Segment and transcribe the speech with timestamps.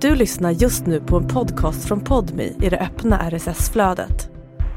[0.00, 4.30] Du lyssnar just nu på en podcast från Podmi i det öppna RSS-flödet.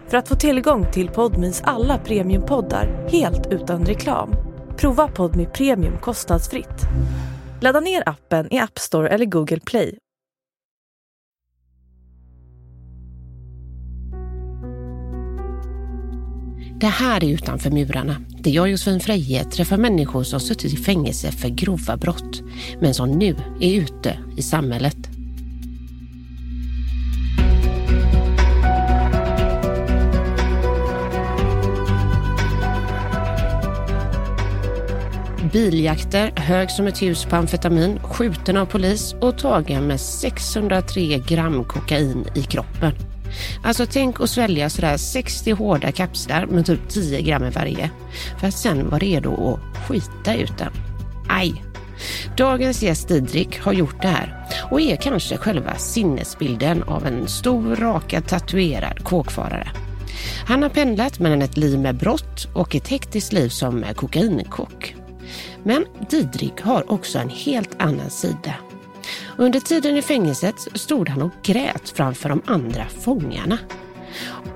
[0.07, 4.35] För att få tillgång till Podmis alla premiumpoddar helt utan reklam,
[4.77, 6.81] prova Podmi Premium kostnadsfritt.
[7.61, 9.97] Ladda ner appen i App Store eller Google Play.
[16.79, 20.77] Det här är Utanför murarna, där jag och Josefin Freje träffar människor som suttit i
[20.77, 22.41] fängelse för grova brott,
[22.81, 25.12] men som nu är ute i samhället.
[35.53, 41.63] Biljakter, hög som ett hus på amfetamin, skjuten av polis och tagen med 603 gram
[41.63, 42.91] kokain i kroppen.
[43.63, 47.89] Alltså tänk att svälja sådär 60 hårda kapslar med typ 10 gram i varje.
[48.39, 50.71] För att sen vara redo att skita ut den.
[51.29, 51.63] Aj!
[52.37, 57.75] Dagens gäst Didrik har gjort det här och är kanske själva sinnesbilden av en stor,
[57.75, 59.71] rakad, tatuerad kåkfarare.
[60.47, 64.95] Han har pendlat mellan ett liv med brott och ett hektiskt liv som kokainkock.
[65.63, 68.55] Men Didrik har också en helt annan sida.
[69.37, 73.57] Under tiden i fängelset stod han och grät framför de andra fångarna.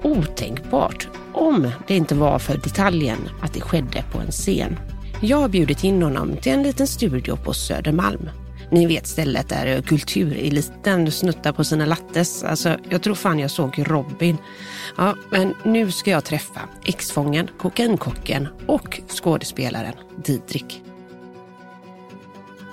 [0.01, 4.79] Otänkbart om det inte var för detaljen att det skedde på en scen.
[5.21, 8.29] Jag har bjudit in honom till en liten studio på Södermalm.
[8.71, 12.43] Ni vet stället där kultureliten snuttar på sina lattes.
[12.43, 14.37] Alltså, jag tror fan jag såg Robin.
[14.97, 19.93] Ja, men nu ska jag träffa exfången, kokainkocken och skådespelaren
[20.25, 20.83] Didrik.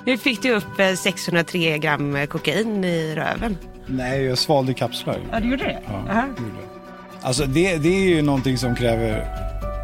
[0.07, 3.59] Hur fick du upp 603 gram kokain i röven?
[3.87, 5.21] Nej, jag svalde kapslar.
[5.33, 5.83] Ja, du gjorde det?
[5.87, 6.29] Ja, uh-huh.
[6.29, 7.27] gjorde det.
[7.27, 9.27] Alltså det, det är ju någonting som kräver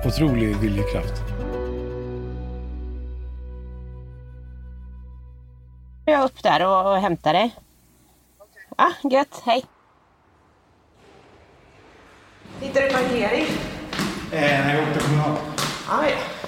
[0.07, 1.13] otrolig viljekraft.
[6.07, 7.55] Jag är upp där och, och hämtar dig.
[8.79, 9.43] Ja, ah, gött.
[9.45, 9.65] Hej.
[12.61, 13.47] Hittar du parkering?
[14.33, 15.37] Eh, nej, jag åkte kommunal.
[15.89, 16.40] Ah, ja.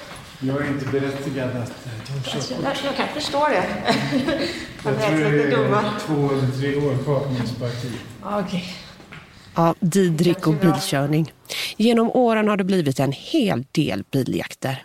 [0.44, 1.68] Jag är inte berättigad att
[2.06, 2.64] ta körkort.
[2.64, 3.64] Jag, jag kan förstå det.
[4.84, 7.92] jag tror det är två eller tre år kvar på min sparktid.
[8.22, 8.62] Okay.
[9.54, 11.32] Ja, Didrik och bilkörning.
[11.76, 14.84] Genom åren har det blivit en hel del biljakter.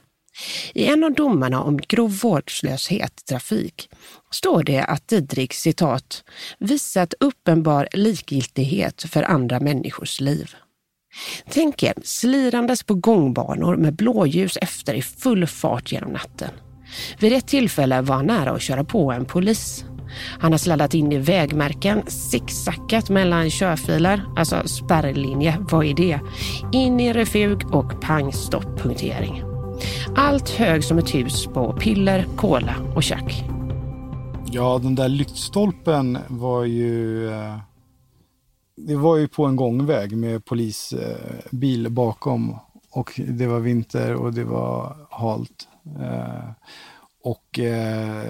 [0.74, 3.90] I en av domarna om grov vårdslöshet i trafik
[4.32, 6.24] står det att Didrik citat
[6.60, 10.56] visat uppenbar likgiltighet för andra människors liv.
[11.50, 16.50] Tänk er slirandes på gångbanor med blåljus efter i full fart genom natten.
[17.20, 19.86] Vid ett tillfälle var han nära att köra på en polis.
[20.40, 26.20] Han har sladdat in i vägmärken, zigzackat mellan körfiler, alltså spärrlinje, vad är det?
[26.72, 29.44] In i refug och pang stopp punktering.
[30.16, 33.44] Allt hög som ett hus på piller, kola och tjack.
[34.52, 37.58] Ja, den där lyktstolpen var ju eh,
[38.78, 42.56] det var ju på en gångväg med polisbil eh, bakom
[42.92, 45.68] och det var vinter och det var halt.
[46.00, 46.52] Eh,
[47.24, 48.24] och eh,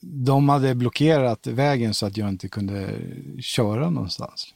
[0.00, 2.94] de hade blockerat vägen så att jag inte kunde
[3.40, 4.54] köra någonstans.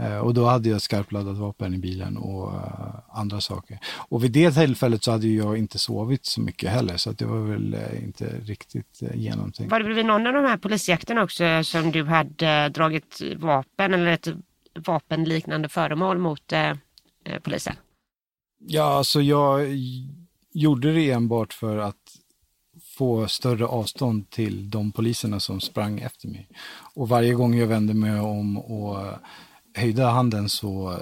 [0.00, 3.78] Eh, och då hade jag skarpladdat vapen i bilen och uh, andra saker.
[3.96, 7.38] Och vid det tillfället så hade jag inte sovit så mycket heller så det var
[7.38, 9.70] väl uh, inte riktigt genomtänkt.
[9.70, 14.06] Var det vid någon av de här polisjakterna också som du hade dragit vapen eller
[14.06, 14.28] ett
[14.86, 16.52] vapenliknande föremål mot
[17.42, 17.74] polisen?
[18.58, 19.68] Ja, alltså jag
[20.52, 22.16] gjorde det enbart för att
[22.96, 26.48] få större avstånd till de poliserna som sprang efter mig.
[26.94, 28.98] Och varje gång jag vände mig om och
[29.74, 30.98] höjde handen så eh,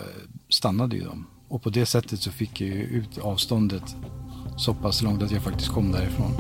[0.49, 1.27] stannade ju de.
[1.49, 3.97] Och på det sättet så fick jag ju ut avståndet
[4.57, 6.33] så pass långt att jag faktiskt kom därifrån.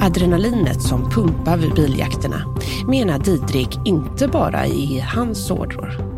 [0.00, 2.56] Adrenalinet som pumpar vid biljakterna
[2.88, 6.12] menar Didrik inte bara i hans ådror.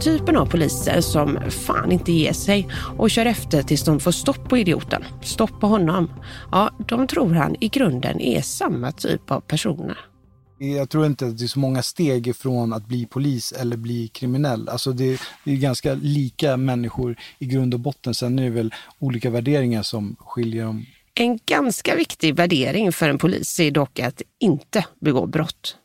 [0.00, 2.68] Typen av poliser som fan inte ger sig
[2.98, 6.10] och kör efter tills de får stopp på idioten, stopp på honom.
[6.52, 10.13] Ja, de tror han i grunden är samma typ av personer.
[10.58, 14.08] Jag tror inte att det är så många steg ifrån att bli polis eller bli
[14.08, 14.68] kriminell.
[14.68, 18.14] Alltså det, det är ganska lika människor i grund och botten.
[18.14, 20.86] Sen är det väl olika värderingar som skiljer dem.
[21.14, 25.76] En ganska viktig värdering för en polis är dock att inte begå brott.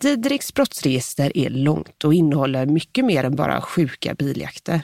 [0.00, 4.82] Didriks brottsregister är långt och innehåller mycket mer än bara sjuka biljakter.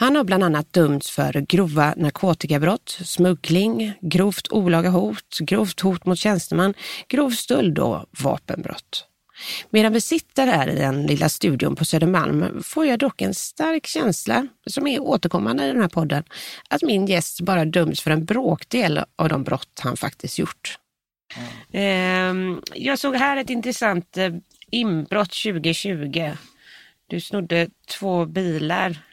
[0.00, 6.18] Han har bland annat dömts för grova narkotikabrott, smuggling, grovt olaga hot, grovt hot mot
[6.18, 6.74] tjänsteman,
[7.08, 9.06] grov stöld och vapenbrott.
[9.70, 13.86] Medan vi sitter här i den lilla studion på Södermalm får jag dock en stark
[13.86, 16.24] känsla, som är återkommande i den här podden,
[16.70, 20.78] att min gäst bara döms för en bråkdel av de brott han faktiskt gjort.
[21.72, 22.60] Mm.
[22.74, 24.34] jag såg här ett intressant eh,
[24.70, 26.32] inbrott 2020.
[27.06, 29.07] Du snodde två bilar.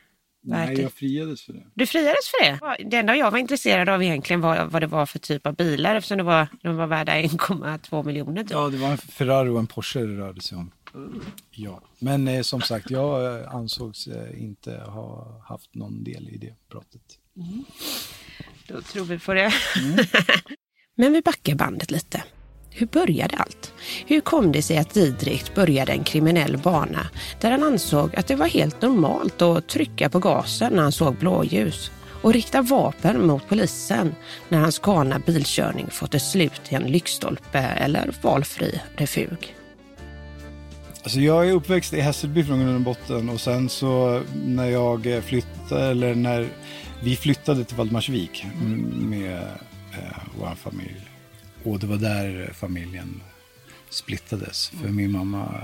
[0.48, 1.64] Nej, jag friades för det.
[1.74, 2.90] Du friades för det?
[2.90, 5.96] Det enda jag var intresserad av egentligen var vad det var för typ av bilar
[5.96, 8.44] eftersom det var, de var värda 1,2 miljoner.
[8.44, 8.52] Typ.
[8.52, 10.72] Ja, det var en Ferrari och en Porsche det rörde sig om.
[11.52, 16.38] Ja, men eh, som sagt, jag eh, ansågs eh, inte ha haft någon del i
[16.38, 17.20] det brottet.
[17.38, 17.66] Mm.
[18.68, 19.54] Då tror vi på det.
[19.80, 20.06] Mm.
[20.96, 22.24] men vi backar bandet lite.
[22.78, 23.74] Hur började allt?
[24.08, 27.08] Hur kom det sig att Didrik började en kriminell bana
[27.42, 31.16] där han ansåg att det var helt normalt att trycka på gasen när han såg
[31.16, 31.92] blåljus
[32.22, 34.16] och rikta vapen mot polisen
[34.50, 39.56] när hans galna bilkörning fått ett slut i en lyktstolpe eller valfri refug?
[41.04, 45.24] Alltså jag är uppväxt i Hässelby från grund och botten och sen så när jag
[45.24, 46.48] flyttade, eller när
[47.04, 48.46] vi flyttade till Valdemarsvik
[48.94, 49.38] med
[49.94, 51.15] eh, vår familj
[51.66, 53.22] och det var där familjen
[53.90, 54.68] splittades.
[54.68, 55.62] För min mamma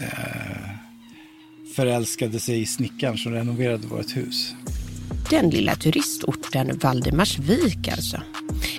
[0.00, 0.70] eh,
[1.76, 4.54] förälskade sig i snickaren som renoverade vårt hus.
[5.30, 8.20] Den lilla turistorten Valdemarsvik alltså.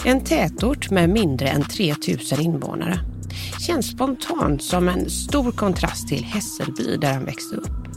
[0.06, 3.00] En tätort med mindre än 3000 invånare.
[3.68, 7.88] Känns spontant som en stor kontrast till Hässelby där han växte upp.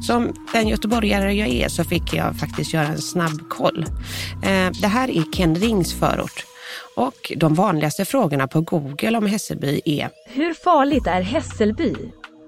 [0.00, 3.86] Som den göteborgare jag är så fick jag faktiskt göra en snabb koll.
[4.42, 6.44] Eh, det här är Ken Rings förort
[6.96, 11.94] och de vanligaste frågorna på Google om Hässelby är Hur farligt är Hässelby?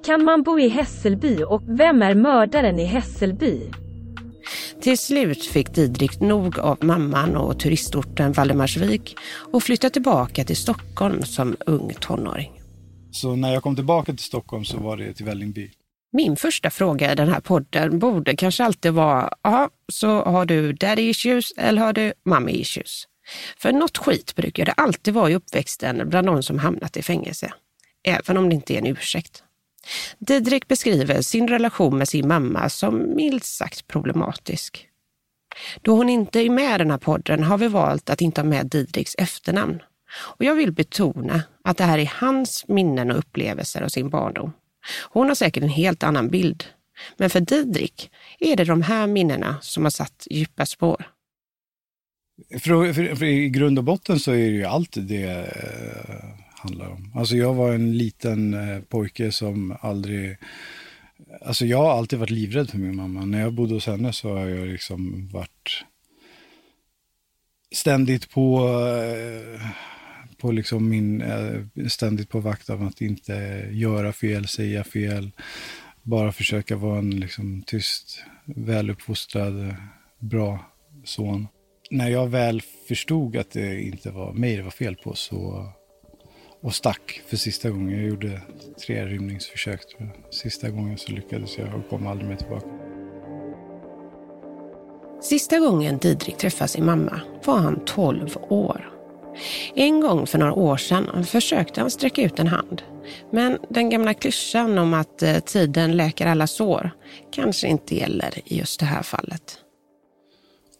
[0.04, 3.60] Kan man bo i Hässelby och vem är mördaren i Hässelby?
[4.80, 9.16] Till slut fick Didrik nog av mamman och turistorten Valdemarsvik
[9.52, 12.60] och flyttade tillbaka till Stockholm som ung tonåring.
[13.10, 15.70] Så när jag kom tillbaka till Stockholm så var det till Vällingby.
[16.12, 20.72] Min första fråga i den här podden borde kanske alltid vara, ja, så har du
[20.72, 23.04] daddy issues eller har du mommy issues?
[23.58, 27.52] För något skit brukar det alltid vara i uppväxten bland de som hamnat i fängelse.
[28.04, 29.42] Även om det inte är en ursäkt.
[30.18, 34.88] Didrik beskriver sin relation med sin mamma som milt sagt problematisk.
[35.82, 38.48] Då hon inte är med i den här podden har vi valt att inte ha
[38.48, 39.82] med Didriks efternamn.
[40.16, 44.52] Och jag vill betona att det här är hans minnen och upplevelser av sin barndom.
[45.02, 46.64] Hon har säkert en helt annan bild.
[47.16, 51.13] Men för Didrik är det de här minnena som har satt djupa spår.
[52.50, 56.88] För, för, för, I grund och botten så är det ju allt det eh, handlar
[56.88, 57.12] om.
[57.14, 60.36] Alltså jag var en liten eh, pojke som aldrig...
[61.40, 63.24] Alltså jag har alltid varit livrädd för min mamma.
[63.24, 65.84] När jag bodde hos henne så har jag liksom varit
[67.72, 69.66] ständigt på, eh,
[70.38, 75.30] på liksom min, eh, ständigt på vakt av att inte göra fel, säga fel.
[76.02, 79.74] Bara försöka vara en liksom tyst, väluppfostrad,
[80.18, 80.70] bra
[81.04, 81.46] son
[81.90, 85.68] när jag väl förstod att det inte var mig det var fel på så
[86.64, 87.98] och stack för sista gången.
[88.00, 88.40] Jag gjorde
[88.86, 89.80] tre rymningsförsök.
[90.30, 92.66] Sista gången så lyckades jag och kom aldrig mer tillbaka.
[95.22, 98.90] Sista gången Didrik träffade sin mamma var han 12 år.
[99.74, 102.82] En gång för några år sedan försökte han sträcka ut en hand.
[103.30, 106.90] Men den gamla klyschan om att eh, tiden läker alla sår
[107.30, 109.63] kanske inte gäller i just det här fallet.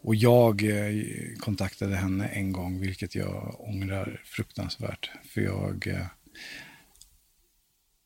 [0.05, 1.05] Och jag eh,
[1.39, 5.11] kontaktade henne en gång, vilket jag ångrar fruktansvärt.
[5.29, 6.07] För jag eh,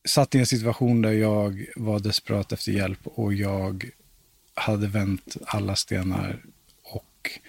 [0.07, 3.89] satt i en situation där jag var desperat efter hjälp och jag
[4.53, 6.45] hade vänt alla stenar
[6.83, 7.39] och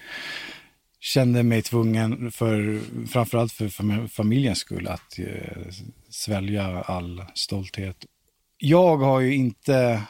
[0.99, 5.67] kände mig tvungen, för, framförallt för familjens skull, att eh,
[6.09, 8.05] svälja all stolthet.
[8.57, 10.03] Jag har ju inte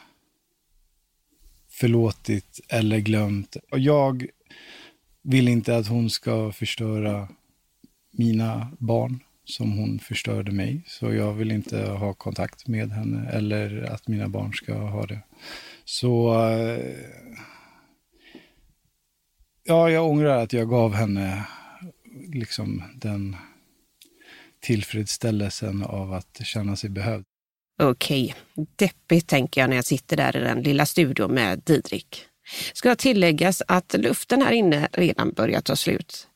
[1.72, 3.56] förlåtit eller glömt.
[3.70, 4.26] Jag
[5.22, 7.28] vill inte att hon ska förstöra
[8.10, 10.82] mina barn som hon förstörde mig.
[10.86, 15.20] Så jag vill inte ha kontakt med henne eller att mina barn ska ha det.
[15.84, 16.80] Så eh,
[19.64, 21.46] ja, jag ångrar att jag gav henne
[22.32, 23.36] liksom den
[24.60, 27.24] tillfredsställelsen av att känna sig behövd.
[27.82, 28.66] Okej, okay.
[28.76, 32.26] deppigt tänker jag när jag sitter där i den lilla studion med Didrik.
[32.72, 36.28] Ska tilläggas att luften här inne redan börjar ta slut.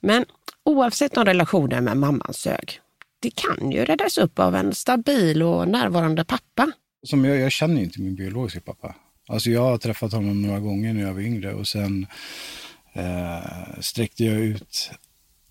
[0.00, 0.24] Men
[0.64, 2.80] oavsett om relationen med mamman sög,
[3.20, 6.72] det kan ju räddas upp av en stabil och närvarande pappa.
[7.02, 8.94] Som jag, jag känner inte min biologiska pappa.
[9.28, 12.06] Alltså jag har träffat honom några gånger när jag var yngre och sen
[12.92, 14.90] eh, sträckte jag ut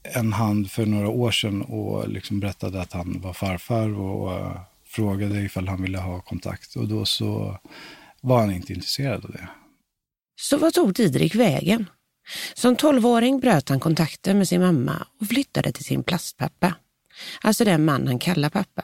[0.04, 4.62] en hand för några år sedan och liksom berättade att han var farfar och eh,
[4.86, 7.58] frågade ifall han ville ha kontakt och då så
[8.22, 9.48] var han inte intresserad av det.
[10.40, 11.90] Så vad tog Didrik vägen?
[12.54, 16.74] Som tolvåring bröt han kontakten med sin mamma och flyttade till sin plastpappa.
[17.42, 18.84] Alltså den man han kallar pappa.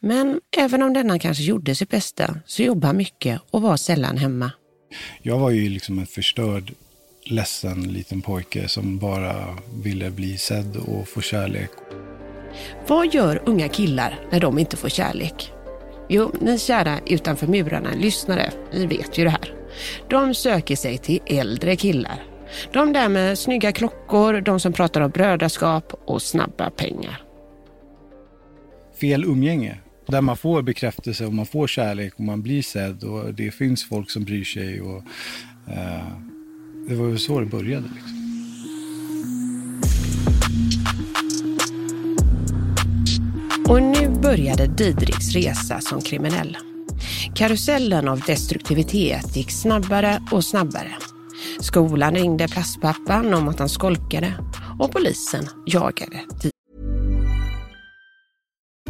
[0.00, 4.16] Men även om denna kanske gjorde sitt bästa så jobbade han mycket och var sällan
[4.16, 4.50] hemma.
[5.22, 6.72] Jag var ju liksom en förstörd,
[7.24, 11.70] ledsen liten pojke som bara ville bli sedd och få kärlek.
[12.86, 15.52] Vad gör unga killar när de inte får kärlek?
[16.08, 19.53] Jo, ni kära utanför murarna lyssnare, ni vet ju det här.
[20.08, 22.22] De söker sig till äldre killar.
[22.72, 27.22] De där med snygga klockor, de som pratar om brödraskap och snabba pengar.
[29.00, 29.78] Fel umgänge.
[30.06, 33.88] Där man får bekräftelse och man får kärlek och man blir sedd och det finns
[33.88, 34.80] folk som bryr sig.
[34.80, 35.02] Och,
[35.68, 36.08] eh,
[36.88, 37.88] det var ju så det började.
[37.94, 38.24] Liksom.
[43.68, 46.56] Och nu började Didriks resa som kriminell.
[47.34, 50.94] Karusellen av destruktivitet gick snabbare och snabbare.
[51.60, 54.34] Skolan ringde plastpappan om att han skolkade
[54.78, 56.20] och polisen jagade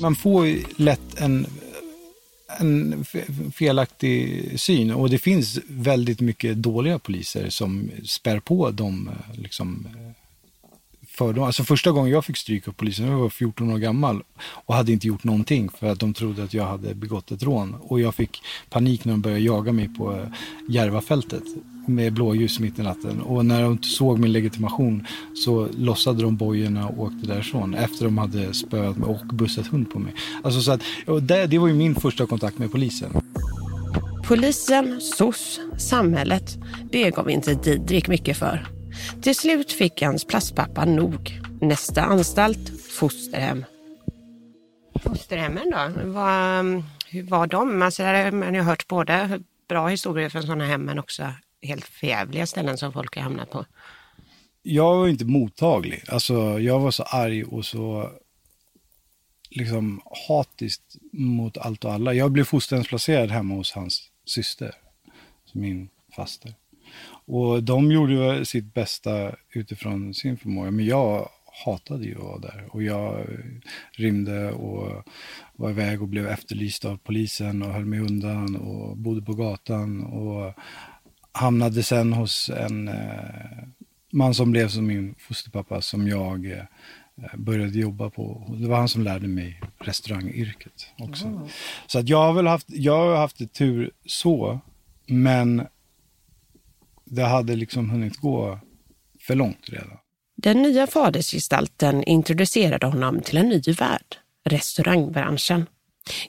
[0.00, 1.46] Man får ju lätt en,
[2.58, 3.04] en
[3.54, 9.86] felaktig syn och det finns väldigt mycket dåliga poliser som spär på de eh, liksom,
[9.94, 10.10] eh,
[11.08, 11.46] fördomar.
[11.46, 14.92] Alltså första gången jag fick stryk av polisen, jag var 14 år gammal och hade
[14.92, 17.74] inte gjort någonting för att de trodde att jag hade begått ett rån.
[17.74, 20.28] Och jag fick panik när de började jaga mig på eh,
[20.68, 21.42] Järvafältet
[21.94, 23.20] med blåljus mitt i natten.
[23.20, 28.18] Och när de såg min legitimation så lossade de bojorna och åkte därifrån efter de
[28.18, 30.14] hade spöat mig och bussat hund på mig.
[30.42, 33.10] Alltså så att, och det, det var ju min första kontakt med polisen.
[34.24, 36.58] Polisen, SOS, samhället,
[36.90, 38.66] det gav inte Didrik mycket för.
[39.22, 41.40] Till slut fick hans plastpappa nog.
[41.60, 43.64] Nästa anstalt, fosterhem.
[45.02, 47.82] Fosterhemmen då, vad, hur var de?
[47.82, 51.22] Alltså, man har hört både bra historier från sådana hem men också
[51.62, 53.64] helt förjävliga ställen som folk har hamnat på.
[54.62, 56.02] jag var inte mottaglig.
[56.08, 58.10] Alltså, jag var så arg och så
[59.50, 62.14] liksom hatiskt mot allt och alla.
[62.14, 64.74] Jag blev fosterhemsplacerad hemma hos hans syster,
[65.42, 66.54] alltså min faster.
[67.26, 71.28] Och de gjorde sitt bästa utifrån sin förmåga, men jag
[71.64, 72.68] hatade ju att vara där.
[72.70, 73.26] Och jag
[73.92, 75.04] rymde och
[75.52, 80.04] var iväg och blev efterlyst av polisen och höll mig undan och bodde på gatan
[80.04, 80.54] och
[81.32, 82.94] hamnade sen hos en eh,
[84.12, 86.64] man som blev som min fosterpappa som jag eh,
[87.36, 88.56] började jobba på.
[88.60, 91.48] Det var han som lärde mig restaurangyrket också.
[91.86, 94.60] Så att jag har väl haft, jag har haft det tur så,
[95.06, 95.66] men
[97.04, 98.58] det hade liksom hunnit gå
[99.20, 99.98] för långt redan.
[100.36, 105.66] Den nya fadersgestalten introducerade honom till en ny värld, restaurangbranschen.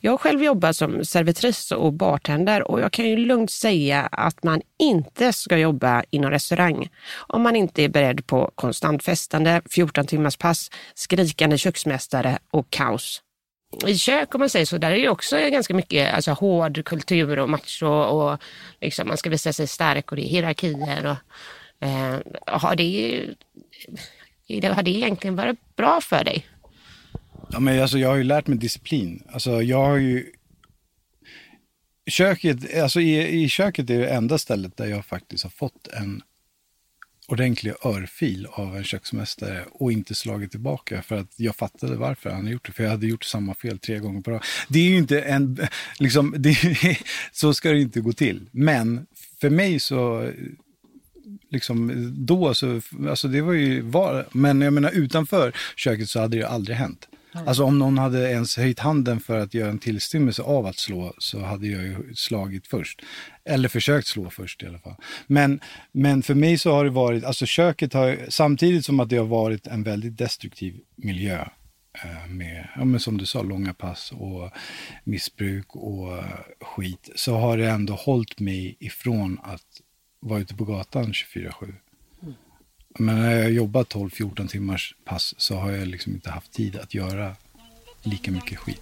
[0.02, 4.44] Jag har själv jobbat som servitris och bartender och jag kan ju lugnt säga att
[4.44, 10.06] man inte ska jobba inom restaurang om man inte är beredd på konstant festande, 14
[10.08, 13.22] timmars pass, skrikande köksmästare och kaos.
[13.88, 17.40] I kök om man säger så, där är det också ganska mycket alltså, hård kultur
[17.40, 18.42] och macho och
[18.82, 21.06] liksom, man ska visa sig stark och det är hierarkier.
[21.06, 23.36] Och, eh, har, det,
[24.68, 26.46] har det egentligen varit bra för dig?
[27.52, 29.24] Ja, men alltså, jag har ju lärt mig disciplin.
[29.32, 30.32] Alltså, jag har ju...
[32.06, 36.22] Köket, alltså i, i köket är det enda stället där jag faktiskt har fått en
[37.28, 42.40] ordentlig örfil av en köksmästare och inte slagit tillbaka för att jag fattade varför han
[42.40, 42.72] hade gjort det.
[42.72, 44.44] För jag hade gjort samma fel tre gånger på rad.
[44.68, 45.58] Det är ju inte en,
[46.00, 46.58] liksom, det,
[47.32, 48.50] så ska det inte gå till.
[48.52, 49.08] Men
[49.42, 50.32] för mig så,
[51.50, 56.38] liksom då så, alltså det var ju, var, men jag menar utanför köket så hade
[56.38, 57.08] det aldrig hänt.
[57.34, 61.14] Alltså om någon hade ens höjt handen för att göra en tillstymmelse av att slå
[61.18, 63.02] så hade jag ju slagit först.
[63.46, 64.96] Eller försökt slå först i alla fall.
[65.28, 65.60] Men,
[65.92, 69.26] men för mig så har det varit, alltså köket har, samtidigt som att det har
[69.26, 71.46] varit en väldigt destruktiv miljö
[72.04, 74.52] eh, med, ja, men som du sa, långa pass och
[75.04, 76.24] missbruk och
[76.62, 79.82] skit, så har det ändå hållit mig ifrån att
[80.20, 81.74] vara ute på gatan 24-7.
[83.00, 86.94] Men när jag jobbat 12-14 timmars pass så har jag liksom inte haft tid att
[86.94, 87.36] göra
[88.04, 88.82] lika mycket skit.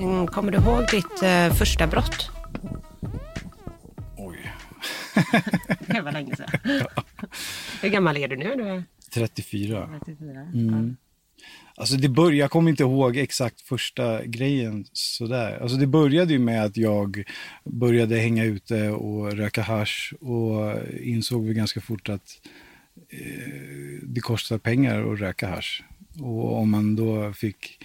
[0.00, 2.30] Mm, Kommer du ihåg ditt eh, första brott?
[4.16, 4.52] Oj.
[5.86, 6.48] Det var länge sedan.
[7.82, 8.54] Hur gammal är du nu?
[8.56, 9.88] Du är 34.
[10.04, 10.40] 34.
[10.40, 10.96] Mm.
[11.80, 15.58] Alltså det började, jag kommer inte ihåg exakt första grejen sådär.
[15.62, 17.24] Alltså det började ju med att jag
[17.64, 22.40] började hänga ute och röka hash och insåg väl ganska fort att
[23.08, 25.82] eh, det kostar pengar att röka hash.
[26.20, 27.78] Och om man då fick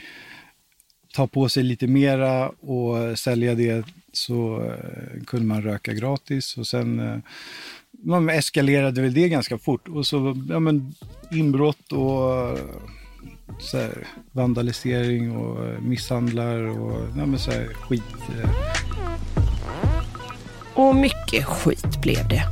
[1.14, 6.68] ta på sig lite mera och sälja det så eh, kunde man röka gratis och
[6.68, 7.18] sen eh,
[8.04, 10.96] man eskalerade väl det ganska fort och så ja, men,
[11.32, 12.60] inbrott och
[13.74, 18.04] här, vandalisering och eh, misshandlar och ja, men, så här, skit.
[18.44, 18.50] Eh.
[20.74, 22.44] Och mycket skit blev det.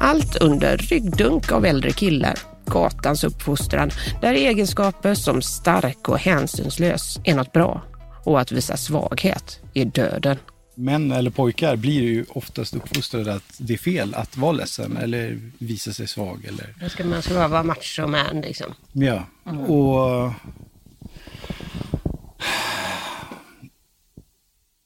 [0.00, 2.34] Allt under ryggdunk av äldre killar.
[2.66, 3.90] Gatans uppfostran,
[4.20, 7.82] där egenskaper som stark och hänsynslös är något bra.
[8.24, 10.36] Och att visa svaghet är döden.
[10.78, 15.50] Män eller pojkar blir ju oftast uppfostrade att det är fel att vara ledsen eller
[15.58, 16.44] visa sig svag.
[16.44, 18.74] Eller, Då ska man ska vara macho man liksom.
[18.92, 20.32] ja, och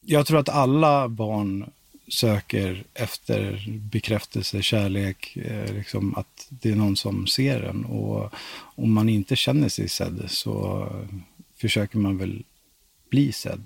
[0.00, 1.70] jag tror att alla barn
[2.09, 7.85] söker efter bekräftelse, kärlek, eh, liksom att det är någon som ser en.
[7.85, 8.32] Och
[8.75, 10.87] om man inte känner sig sedd så
[11.56, 12.42] försöker man väl
[13.11, 13.62] bli sedd.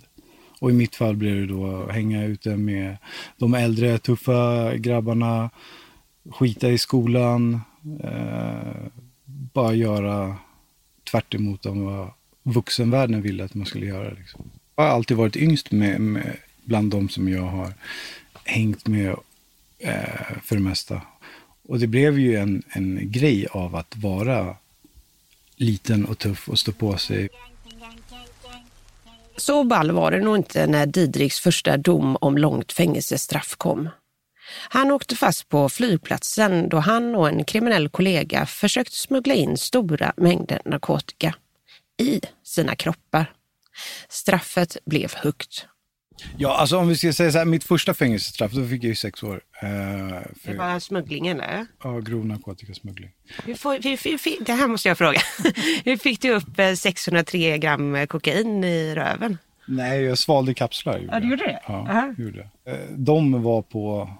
[0.64, 2.96] Och i mitt fall blev det då att hänga ute med
[3.36, 5.50] de äldre tuffa grabbarna,
[6.30, 7.60] skita i skolan,
[8.02, 8.86] eh,
[9.26, 10.36] bara göra
[11.10, 12.10] tvärt emot vad
[12.42, 14.10] vuxenvärlden ville att man skulle göra.
[14.10, 14.50] Liksom.
[14.76, 17.72] Jag har alltid varit yngst med, med, bland de som jag har
[18.44, 19.16] hängt med
[19.78, 21.02] eh, för det mesta.
[21.68, 24.56] Och det blev ju en, en grej av att vara
[25.56, 27.28] liten och tuff och stå på sig.
[29.36, 33.88] Så ball var det nog inte när Didriks första dom om långt fängelsestraff kom.
[34.68, 40.12] Han åkte fast på flygplatsen då han och en kriminell kollega försökt smuggla in stora
[40.16, 41.34] mängder narkotika
[42.02, 43.32] i sina kroppar.
[44.08, 45.66] Straffet blev högt.
[46.38, 48.94] Ja, alltså om vi ska säga så här, mitt första fängelsestraff, då fick jag ju
[48.94, 49.40] sex år.
[49.62, 51.66] Eh, Det för var smugglingen eller?
[51.82, 53.10] ja, grov narkotikasmuggling.
[53.44, 54.04] Hur får, hur,
[54.38, 55.20] hur, det här måste jag fråga.
[55.84, 59.38] Hur fick du upp eh, 603 gram kokain i röven?
[59.66, 61.08] Nej, jag svalde kapslar.
[61.12, 61.60] Ja, du gjorde det?
[61.66, 62.14] Ja, Aha.
[62.18, 62.70] gjorde det.
[62.72, 64.10] Eh, De var på,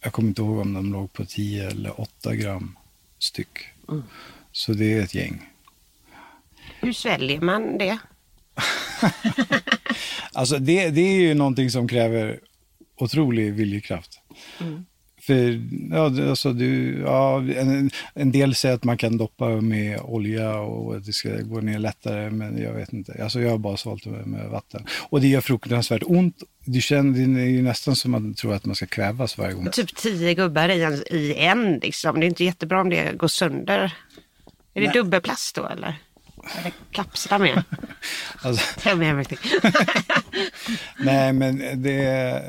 [0.00, 2.76] jag kommer inte ihåg om de låg på 10 eller 8 gram
[3.18, 3.58] styck.
[3.88, 4.02] Mm.
[4.52, 5.50] Så det är ett gäng.
[6.80, 7.98] Hur sväljer man det?
[10.34, 12.40] Alltså det, det är ju någonting som kräver
[12.96, 14.20] otrolig viljekraft.
[14.60, 14.84] Mm.
[15.20, 20.58] För ja, alltså, du, ja, en, en del säger att man kan doppa med olja
[20.58, 23.22] och att det ska gå ner lättare, men jag vet inte.
[23.22, 24.86] Alltså, jag har bara svalt med, med vatten.
[25.08, 26.36] Och det gör fruktansvärt ont.
[26.64, 29.54] Du känner, det är ju nästan som att man tror att man ska kvävas varje
[29.54, 29.70] gång.
[29.70, 32.20] Typ tio gubbar i en, i en liksom.
[32.20, 33.78] Det är inte jättebra om det går sönder.
[34.74, 34.94] Är det Nej.
[34.94, 35.98] dubbelplast då eller?
[36.60, 37.62] Eller kapslar med?
[38.42, 39.42] Alltså, är mer mäktigt.
[40.98, 42.42] Nej, men det...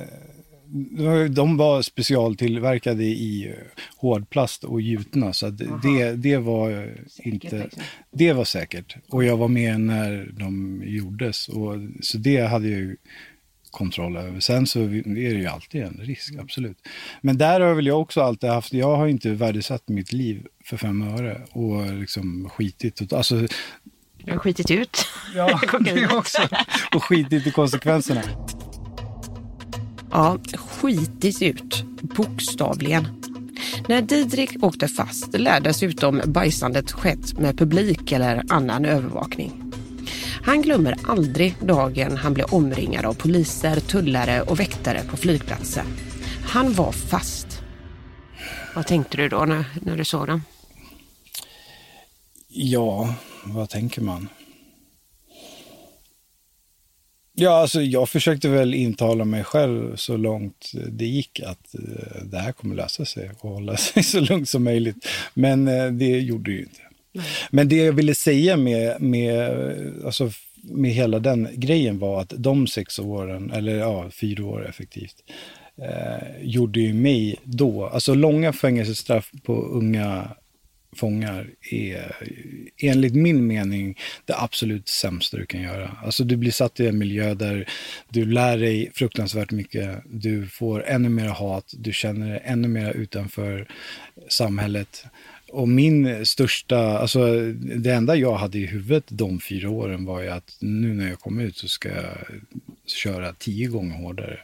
[1.30, 3.56] De var specialtillverkade i
[3.98, 7.58] hårdplast och gjutna, så det, det var inte...
[7.58, 7.84] liksom.
[8.12, 8.96] Det var säkert.
[9.10, 12.98] Och jag var med när de gjordes, och, så det hade jag ju
[13.76, 14.40] kontroll över.
[14.40, 16.78] Sen så är det ju alltid en risk, absolut.
[17.22, 20.78] Men där har väl jag också alltid haft, jag har inte värdesatt mitt liv för
[20.78, 23.14] fem öre och liksom skitit.
[23.14, 23.48] Alltså,
[24.26, 25.08] Du har skitit ut.
[25.36, 26.42] ja, det också.
[26.96, 28.22] Och skitit i konsekvenserna.
[30.12, 31.84] Ja, skitit ut.
[32.02, 33.08] Bokstavligen.
[33.88, 39.72] När Didrik åkte fast lär dessutom bajsandet skett med publik eller annan övervakning.
[40.44, 45.86] Han glömmer aldrig dagen han blev omringad av poliser, tullare och väktare på flygplatsen.
[46.46, 47.62] Han var fast.
[48.76, 50.42] Vad tänkte du då när, när du såg dem?
[52.48, 54.30] Ja, vad tänker man?
[57.38, 62.38] Ja, alltså jag försökte väl intala mig själv så långt det gick att eh, det
[62.38, 65.08] här kommer lösa sig och hålla sig så lugnt som möjligt.
[65.34, 66.82] Men eh, det gjorde det ju inte.
[67.50, 69.52] Men det jag ville säga med, med,
[70.06, 70.32] alltså,
[70.62, 75.16] med hela den grejen var att de sex åren, eller ja, fyra år effektivt,
[75.78, 80.36] eh, gjorde ju mig då, alltså långa fängelsestraff på unga
[80.96, 82.16] fångar är
[82.78, 85.98] enligt min mening det absolut sämsta du kan göra.
[86.04, 87.70] Alltså du blir satt i en miljö där
[88.10, 92.92] du lär dig fruktansvärt mycket, du får ännu mer hat, du känner dig ännu mer
[92.92, 93.68] utanför
[94.30, 95.06] samhället.
[95.52, 100.30] Och min största, alltså det enda jag hade i huvudet de fyra åren var ju
[100.30, 102.18] att nu när jag kommer ut så ska jag
[102.88, 104.40] köra tio gånger hårdare.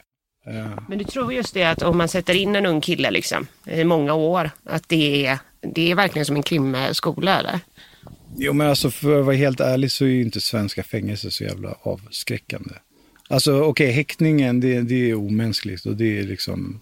[0.46, 0.78] Eh.
[0.88, 3.84] Men du tror just det att om man sätter in en ung kille liksom, i
[3.84, 7.60] många år, att det är, det är verkligen som en krimskola eller?
[8.36, 11.44] Jo men alltså för att vara helt ärlig så är ju inte svenska fängelser så
[11.44, 12.74] jävla avskräckande.
[13.28, 16.80] Alltså okej, okay, häktningen det, det är omänskligt och det är liksom,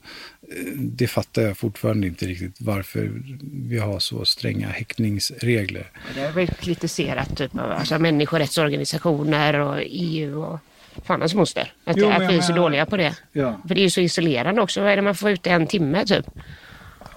[0.77, 3.13] det fattar jag fortfarande inte riktigt varför
[3.53, 5.91] vi har så stränga häktningsregler.
[6.15, 10.59] Det har väl kritiserat typ av alltså, människorättsorganisationer och EU och
[11.05, 11.73] fan hans moster.
[11.85, 13.17] Att, Jo, att vi är så dåliga på det.
[13.33, 13.61] Ja.
[13.69, 14.81] För det är ju så isolerande också.
[14.81, 16.27] Vad är det man får ut en timme typ?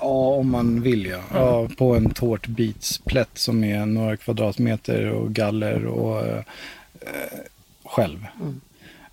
[0.04, 1.20] Ja, om man vill ja.
[1.34, 6.44] ja på en tårtbitsplätt som är några kvadratmeter och galler och eh,
[7.86, 8.18] själv.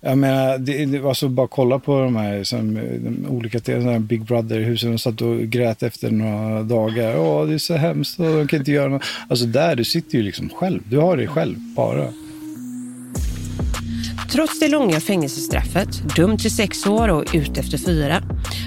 [0.01, 3.99] Jag menar, det, det, alltså bara kolla på de här som, de olika såna här
[3.99, 4.91] Big Brother-husen.
[4.91, 7.17] De satt och grät efter några dagar.
[7.17, 9.03] Åh, det är så hemskt och de kan inte göra något.
[9.29, 10.81] Alltså där, du sitter ju liksom själv.
[10.89, 12.07] Du har dig själv bara.
[14.31, 18.21] Trots det långa fängelsestraffet, dömd till sex år och ut efter fyra,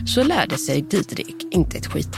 [0.06, 2.16] så lärde sig Didrik inte ett skit.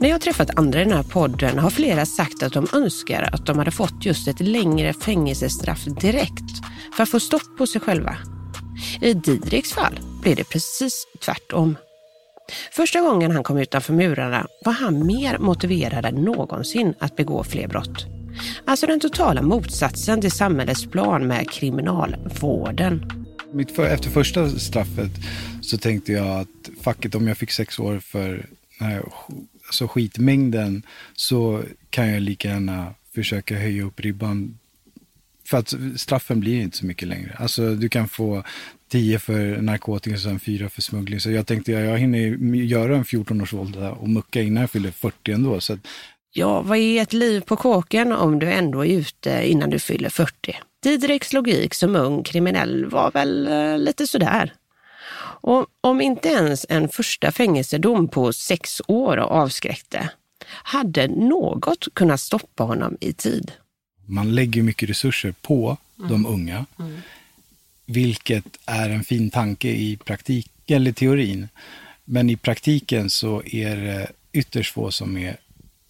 [0.00, 3.46] När jag träffat andra i den här podden har flera sagt att de önskar att
[3.46, 6.64] de hade fått just ett längre fängelsestraff direkt
[6.96, 8.16] för att få stopp på sig själva.
[9.00, 11.76] I Didriks fall blev det precis tvärtom.
[12.72, 17.68] Första gången han kom utanför murarna var han mer motiverad än någonsin att begå fler
[17.68, 18.23] brott.
[18.64, 23.12] Alltså den totala motsatsen till samhällets plan med kriminalvården.
[23.52, 25.10] Mitt för, efter första straffet
[25.60, 28.46] så tänkte jag att fuck it, om jag fick sex år för
[28.78, 29.02] den här
[29.66, 30.82] alltså skitmängden
[31.14, 34.58] så kan jag lika gärna försöka höja upp ribban.
[35.46, 37.36] För att straffen blir inte så mycket längre.
[37.38, 38.42] Alltså du kan få
[38.88, 41.20] 10 för narkotika och sen 4 för smuggling.
[41.20, 42.18] Så jag tänkte jag, jag hinner
[42.56, 45.60] göra en 14-årsvålda och mucka innan jag fyller 40 ändå.
[45.60, 45.80] Så att,
[46.36, 50.08] Ja, vad är ett liv på kåken om du ändå är ute innan du fyller
[50.08, 50.56] 40?
[50.82, 54.54] Didriks logik som ung kriminell var väl eh, lite sådär.
[55.40, 60.10] Och om inte ens en första fängelsedom på sex år avskräckte,
[60.46, 63.52] hade något kunnat stoppa honom i tid.
[64.06, 66.66] man lägger mycket resurser på de unga.
[67.86, 71.48] Vilket är en fin tanke i praktik, eller teorin.
[72.04, 75.36] Men i praktiken så är det ytterst få som är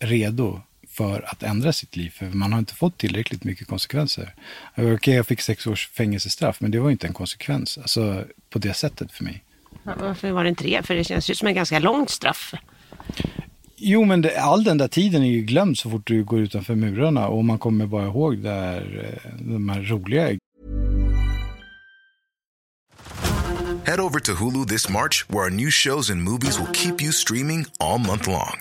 [0.07, 2.11] redo för att ändra sitt liv.
[2.11, 4.35] För man har inte fått tillräckligt mycket konsekvenser.
[4.77, 7.79] Okej, jag fick sex års fängelsestraff, men det var inte en konsekvens.
[7.79, 9.45] Alltså på det sättet för mig.
[9.83, 10.87] Varför var det inte det?
[10.87, 12.55] För det känns ju som ett ganska långt straff.
[13.77, 16.75] Jo, men det, all den där tiden är ju glömd så fort du går utanför
[16.75, 20.39] murarna och man kommer bara ihåg där, eh, de här roliga
[23.87, 27.13] Head over to Hulu this March, where our new shows and movies will keep you
[27.13, 28.61] streaming all month long.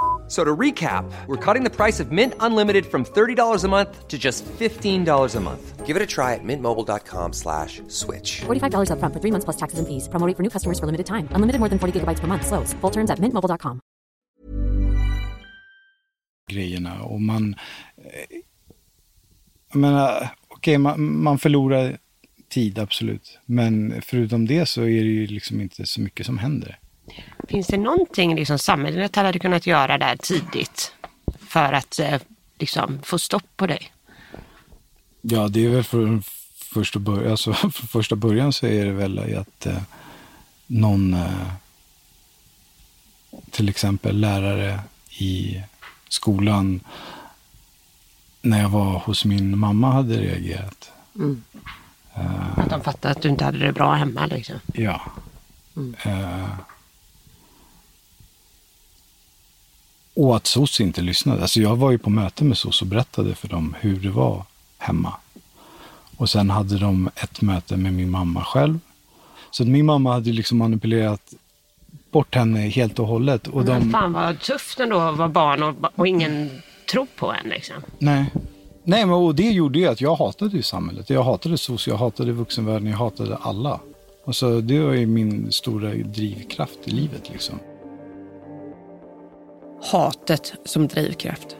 [0.31, 4.07] F- So to recap, we're cutting the price of Mint Unlimited from $30 a month
[4.07, 5.85] to just $15 a month.
[5.85, 8.41] Give it a try at mintmobile.com slash switch.
[8.47, 10.07] $45 upfront for three months plus taxes and fees.
[10.07, 11.27] Promo rate for new customers for limited time.
[11.35, 12.45] Unlimited more than 40 gigabytes per month.
[12.47, 12.73] Slows.
[12.81, 13.79] Full terms at mintmobile.com.
[16.51, 17.01] grejerna.
[17.03, 17.55] Och man...
[17.97, 18.37] eh,
[19.73, 21.97] Jag menar, okej, man, man förlorar
[22.49, 23.39] tid, absolut.
[23.45, 26.79] Men förutom det så är det ju liksom inte så mycket som händer.
[27.47, 30.93] Finns det någonting liksom samhället hade kunnat göra där tidigt
[31.47, 32.21] för att eh,
[32.59, 33.91] liksom, få stopp på dig?
[35.21, 36.21] Ja, det är väl för
[36.55, 39.81] första början, alltså för första början så är det väl att eh,
[40.67, 41.47] någon, eh,
[43.51, 44.79] till exempel lärare
[45.19, 45.61] i
[46.09, 46.79] skolan,
[48.41, 50.91] när jag var hos min mamma hade reagerat.
[52.57, 54.55] Att de fattade att du inte hade det bra hemma liksom.
[54.73, 55.01] Ja.
[56.03, 56.49] Eh,
[60.13, 61.41] och att SOS inte lyssnade.
[61.41, 64.43] Alltså jag var ju på möte med SOS och berättade för dem hur det var
[64.77, 65.13] hemma.
[66.17, 68.79] Och sen hade de ett möte med min mamma själv.
[69.51, 71.33] Så min mamma hade liksom manipulerat
[72.11, 73.47] bort henne helt och hållet.
[73.47, 77.33] Och Men de, fan vad tufft ändå att vara barn och, och ingen tror på
[77.33, 77.75] en liksom.
[77.99, 78.25] nej.
[78.83, 81.09] Nej, men och det gjorde ju att jag hatade ju samhället.
[81.09, 83.79] Jag hatade SOS, jag hatade vuxenvärlden, jag hatade alla.
[84.25, 87.59] Och så det var ju min stora drivkraft i livet liksom
[89.81, 91.57] hatet som drivkraft.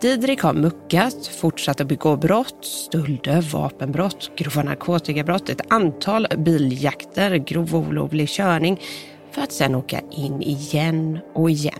[0.00, 7.76] Didrik har muckat, fortsatt att begå brott, stölder, vapenbrott, grova narkotikabrott, ett antal biljakter, grov
[7.76, 8.80] olovlig körning
[9.30, 11.78] för att sedan åka in igen och igen.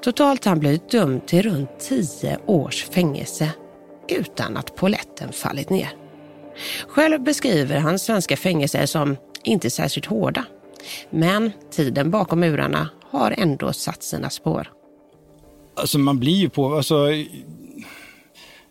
[0.00, 3.50] Totalt har han blivit dömd till runt tio års fängelse
[4.08, 5.90] utan att poletten fallit ner.
[6.88, 10.44] Själv beskriver han svenska fängelser som inte särskilt hårda.
[11.10, 14.70] Men tiden bakom murarna har ändå satt sina spår.
[15.74, 17.12] Alltså man blir ju på, alltså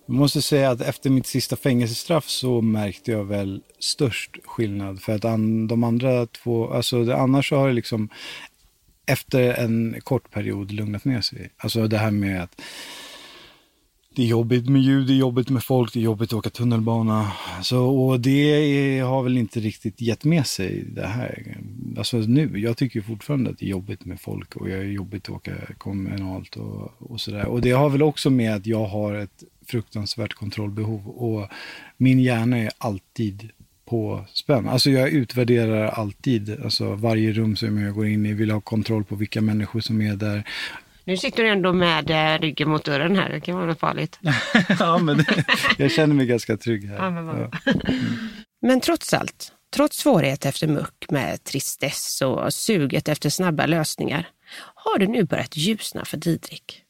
[0.05, 5.01] jag måste säga att efter mitt sista fängelsestraff så märkte jag väl störst skillnad.
[5.01, 8.09] För att an, de andra två, alltså det, annars så har det liksom
[9.05, 11.49] efter en kort period lugnat ner sig.
[11.57, 12.61] Alltså det här med att
[14.15, 16.49] det är jobbigt med ljud, det är jobbigt med folk, det är jobbigt att åka
[16.49, 17.31] tunnelbana.
[17.61, 21.57] Så, och det är, har väl inte riktigt gett med sig det här.
[21.97, 25.23] Alltså nu, jag tycker fortfarande att det är jobbigt med folk och jag är jobbigt
[25.23, 27.45] att åka kommunalt och, och sådär.
[27.45, 31.47] Och det har väl också med att jag har ett fruktansvärt kontrollbehov och
[31.97, 33.49] min hjärna är alltid
[33.85, 34.67] på spänn.
[34.67, 39.03] Alltså jag utvärderar alltid, alltså varje rum som jag går in i, vill ha kontroll
[39.03, 40.43] på vilka människor som är där.
[41.11, 44.19] Nu sitter du ändå med eh, ryggen mot dörren här, det kan vara farligt.
[44.79, 45.45] ja, men det,
[45.77, 46.95] jag känner mig ganska trygg här.
[46.95, 47.73] Ja, men, ja.
[48.61, 54.29] men trots allt, trots svårighet efter muck med tristess och suget efter snabba lösningar,
[54.75, 56.81] har det nu börjat ljusna för Didrik.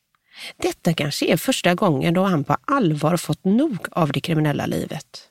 [0.58, 5.28] Detta kanske är första gången då han på allvar fått nog av det kriminella livet.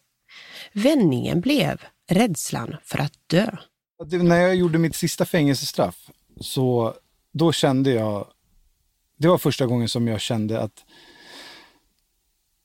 [0.73, 3.47] Vändningen blev rädslan för att dö.
[4.11, 5.97] när jag gjorde mitt sista fängelsestraff,
[6.41, 6.95] så
[7.33, 8.27] då kände jag
[9.21, 10.85] det var första gången som jag kände att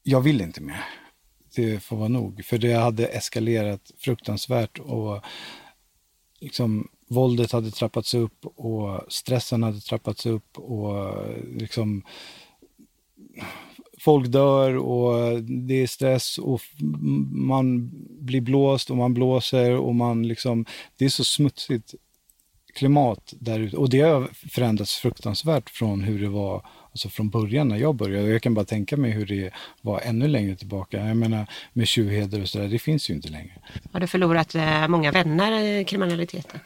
[0.04, 0.86] jag vill inte mer.
[1.56, 2.46] Det får vara nog.
[2.46, 5.22] För det hade eskalerat fruktansvärt och
[6.40, 11.16] liksom, våldet hade trappats upp och stressen hade trappats upp och
[11.46, 12.04] liksom
[14.00, 16.62] folk dör och det är stress och
[17.32, 20.66] man blir blåst och man blåser och man liksom,
[20.98, 21.96] det är så smutsigt
[22.76, 23.78] klimat där ute.
[23.78, 28.28] Och det har förändrats fruktansvärt från hur det var alltså från början när jag började.
[28.28, 31.08] Jag kan bara tänka mig hur det var ännu längre tillbaka.
[31.08, 33.54] Jag menar med tjuvheder och sådär, det finns ju inte längre.
[33.92, 36.60] Har du förlorat eh, många vänner i kriminaliteten?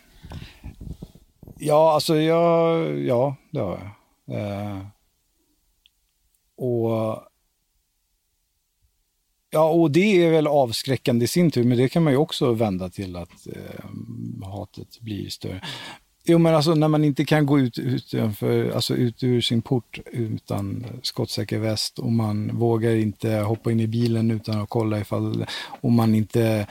[1.57, 3.95] Ja, alltså jag, ja, det har
[4.25, 4.39] jag.
[4.41, 4.85] Eh,
[6.57, 7.28] och
[9.51, 12.53] Ja, och det är väl avskräckande i sin tur, men det kan man ju också
[12.53, 15.61] vända till att eh, hatet blir större.
[16.25, 19.99] Jo, men alltså när man inte kan gå ut, utanför, alltså ut ur sin port
[20.11, 25.45] utan skottsäker väst och man vågar inte hoppa in i bilen utan att kolla ifall,
[25.81, 26.67] och man inte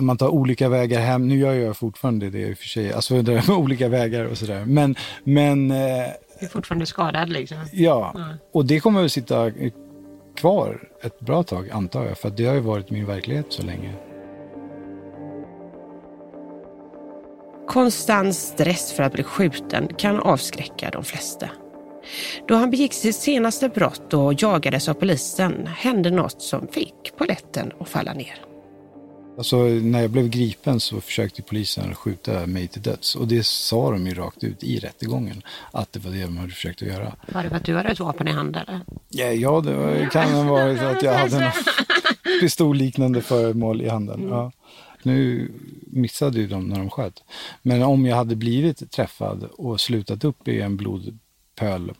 [0.00, 1.28] man tar olika vägar hem.
[1.28, 4.38] Nu gör jag fortfarande det i och för sig, alltså det med olika vägar och
[4.38, 4.64] sådär.
[4.64, 5.70] Men, men...
[5.70, 5.76] Eh,
[6.40, 7.58] du är fortfarande skadad liksom?
[7.72, 8.36] Ja, mm.
[8.52, 9.50] och det kommer att sitta
[10.36, 13.94] kvar ett bra tag antar jag, för det har ju varit min verklighet så länge.
[17.68, 21.50] Konstant stress för att bli skjuten kan avskräcka de flesta.
[22.48, 27.72] Då han begick sitt senaste brott och jagades av polisen hände något som fick poletten
[27.80, 28.55] att falla ner.
[29.36, 33.14] Alltså, när jag blev gripen så försökte polisen skjuta mig till döds.
[33.14, 36.52] Och det sa de ju rakt ut i rättegången, att det var det de hade
[36.52, 37.16] försökt att göra.
[37.28, 38.62] Var det för att du hade ett vapen i handen?
[38.68, 38.80] Eller?
[39.08, 41.52] Ja, ja, det kan ha varit att jag hade en
[42.40, 44.20] pistolliknande föremål i handen.
[44.20, 44.32] Mm.
[44.32, 44.52] Ja.
[45.02, 45.50] Nu
[45.86, 47.24] missade ju de när de sköt.
[47.62, 51.92] Men om jag hade blivit träffad och slutat upp i en blodpöl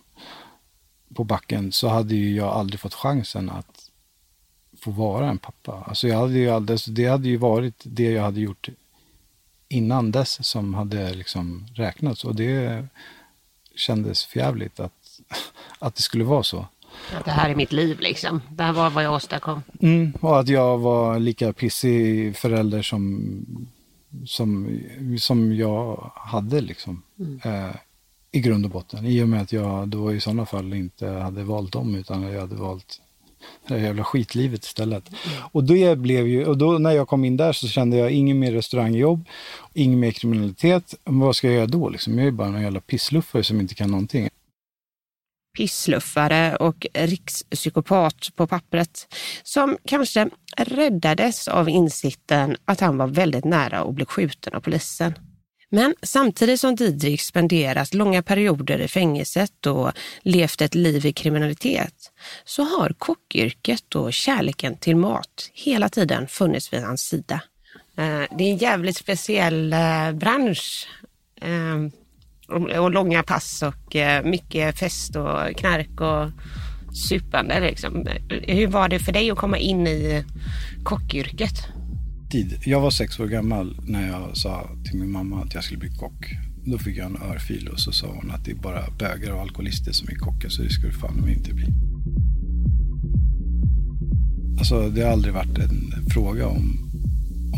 [1.14, 3.90] på backen så hade ju jag aldrig fått chansen att
[4.86, 5.84] få vara en pappa.
[5.86, 8.68] Alltså jag hade ju alldeles, det hade ju varit det jag hade gjort
[9.68, 12.24] innan dess som hade liksom räknats.
[12.24, 12.86] Och det
[13.74, 15.20] kändes förjävligt att,
[15.78, 16.66] att det skulle vara så.
[17.12, 18.42] Ja, det här är mitt liv liksom.
[18.50, 19.62] Det här var vad jag åstadkom.
[19.80, 23.30] Mm, och att jag var lika pissig förälder som,
[24.26, 24.80] som,
[25.18, 27.02] som jag hade liksom.
[27.18, 27.40] Mm.
[27.44, 27.76] Eh,
[28.32, 29.06] I grund och botten.
[29.06, 32.40] I och med att jag då i sådana fall inte hade valt dem utan jag
[32.40, 33.00] hade valt
[33.68, 35.08] det här jävla skitlivet istället.
[35.08, 35.38] Mm.
[35.52, 38.38] Och, det blev ju, och då när jag kom in där så kände jag ingen
[38.38, 39.24] mer restaurangjobb,
[39.74, 40.94] ingen mer kriminalitet.
[41.04, 41.88] Vad ska jag göra då?
[41.88, 42.18] Liksom?
[42.18, 44.28] Jag är bara en jävla pissluffare som inte kan någonting.
[45.56, 53.80] Pissluffare och rikspsykopat på pappret som kanske räddades av insikten att han var väldigt nära
[53.80, 55.14] att bli skjuten av polisen.
[55.70, 62.12] Men samtidigt som Didrik spenderat långa perioder i fängelset och levt ett liv i kriminalitet
[62.44, 67.40] så har kockyrket och kärleken till mat hela tiden funnits vid hans sida.
[67.96, 70.88] Eh, det är en jävligt speciell eh, bransch.
[71.40, 71.76] Eh,
[72.80, 76.30] och, långa pass och mycket fest och knark och
[76.96, 77.60] supande.
[77.60, 78.06] Liksom.
[78.28, 80.24] Hur var det för dig att komma in i
[80.84, 81.68] kockyrket?
[82.26, 85.80] Alltid, Jag var sex år gammal när jag sa till min mamma att jag skulle
[85.80, 86.30] bli kock.
[86.64, 89.40] Då fick jag en örfil och så sa hon att det är bara bögar och
[89.40, 91.66] alkoholister som är kockar så det skulle fan mig inte bli.
[94.58, 96.90] Alltså det har aldrig varit en fråga om,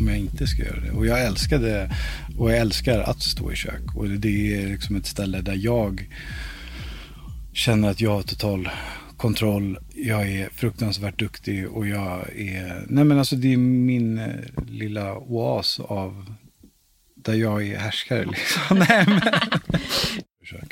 [0.00, 0.90] om jag inte ska göra det.
[0.90, 1.96] Och jag älskade
[2.36, 3.94] och jag älskar att stå i kök.
[3.94, 6.08] Och det är liksom ett ställe där jag
[7.52, 8.68] känner att jag har total
[9.16, 9.78] kontroll.
[10.02, 12.84] Jag är fruktansvärt duktig och jag är...
[12.88, 14.34] Nej men alltså det är min eh,
[14.66, 16.34] lilla oas av
[17.14, 18.78] där jag är härskare liksom.
[18.88, 19.20] Nej, men...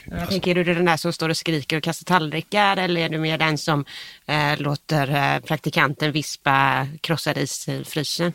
[0.05, 3.09] Jag tänker, är du den där som står och skriker och kastar tallrikar eller är
[3.09, 3.85] du mer den som
[4.27, 8.33] eh, låter eh, praktikanten vispa krossad is i frysen?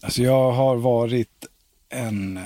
[0.00, 1.46] Alltså jag har varit
[1.88, 2.42] en eh,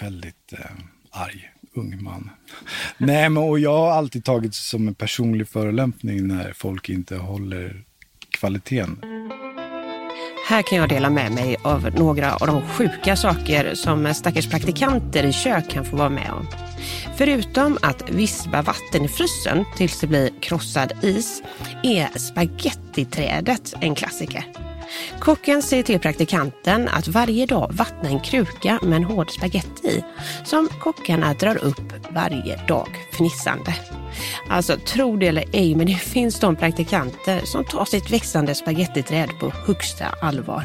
[0.00, 0.70] väldigt eh,
[1.10, 2.30] arg ung man.
[2.98, 7.84] Nej, men och jag har alltid tagit som en personlig förolämpning när folk inte håller
[8.30, 9.00] kvaliteten.
[10.48, 15.24] Här kan jag dela med mig av några av de sjuka saker som stackars praktikanter
[15.24, 16.46] i kök kan få vara med om.
[17.16, 21.42] Förutom att vispa vatten i frysen tills det blir krossad is
[21.82, 24.69] är spagettiträdet en klassiker.
[25.20, 30.04] Kocken säger till praktikanten att varje dag vattna en kruka med en hård spagetti i
[30.44, 33.74] som kockarna drar upp varje dag fnissande.
[34.48, 39.28] Alltså tro det eller ej, men det finns de praktikanter som tar sitt växande spagettiträd
[39.40, 40.64] på högsta allvar.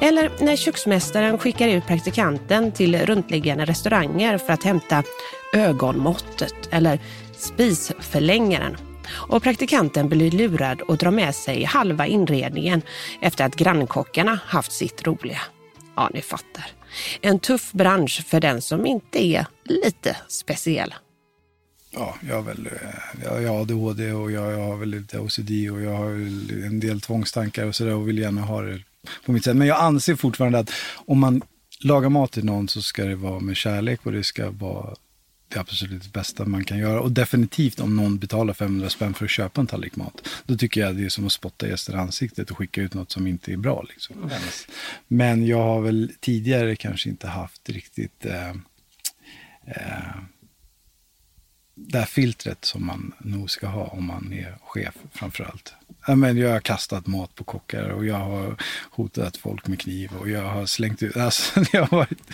[0.00, 5.02] Eller när köksmästaren skickar ut praktikanten till runtliggande restauranger för att hämta
[5.54, 6.98] ögonmåttet eller
[7.36, 8.76] spisförlängaren
[9.14, 12.82] och praktikanten blir lurad och drar med sig halva inredningen
[13.20, 15.40] efter att grannkockarna haft sitt roliga.
[15.96, 16.66] Ja, ni fattar.
[17.20, 20.94] En tuff bransch för den som inte är lite speciell.
[21.90, 25.50] Ja, jag har väl eh, jag har ADHD och jag, jag har väl lite OCD
[25.50, 26.10] och jag har
[26.66, 28.80] en del tvångstankar och sådär och vill gärna ha det
[29.26, 29.56] på mitt sätt.
[29.56, 31.42] Men jag anser fortfarande att om man
[31.80, 34.94] lagar mat till någon så ska det vara med kärlek och det ska vara
[35.54, 37.00] det absolut bästa man kan göra.
[37.00, 40.28] Och definitivt om någon betalar 500 spänn för att köpa en tallrik mat.
[40.46, 43.12] Då tycker jag det är som att spotta gäster i ansiktet och skicka ut något
[43.12, 43.84] som inte är bra.
[43.88, 44.16] Liksom.
[44.22, 44.30] Mm.
[45.08, 48.50] Men jag har väl tidigare kanske inte haft riktigt eh,
[49.66, 50.16] eh,
[51.74, 55.74] det här filtret som man nog ska ha om man är chef framför allt.
[56.38, 58.56] jag har kastat mat på kockar och jag har
[58.90, 62.30] hotat folk med kniv och jag har slängt ut, alltså det har varit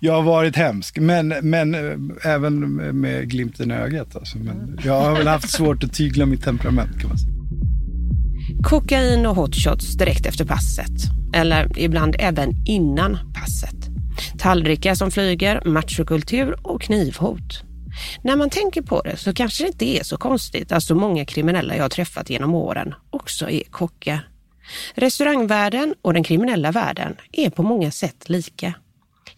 [0.00, 4.16] jag har varit hemsk, men, men eh, även med glimten i ögat.
[4.16, 4.38] Alltså.
[4.38, 7.32] Men jag har väl haft svårt att tygla mitt temperament kan man säga.
[8.62, 10.92] Kokain och hotshots direkt efter passet.
[11.34, 13.76] Eller ibland även innan passet.
[14.38, 17.62] Tallrikar som flyger, machokultur och knivhot.
[18.24, 21.24] När man tänker på det så kanske det inte är så konstigt att så många
[21.24, 24.28] kriminella jag har träffat genom åren också är kockar.
[24.94, 28.74] Restaurangvärlden och den kriminella världen är på många sätt lika.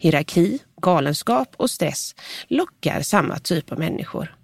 [0.05, 2.15] Hierarki, galenskap och stress
[2.47, 4.35] lockar samma typ av människor.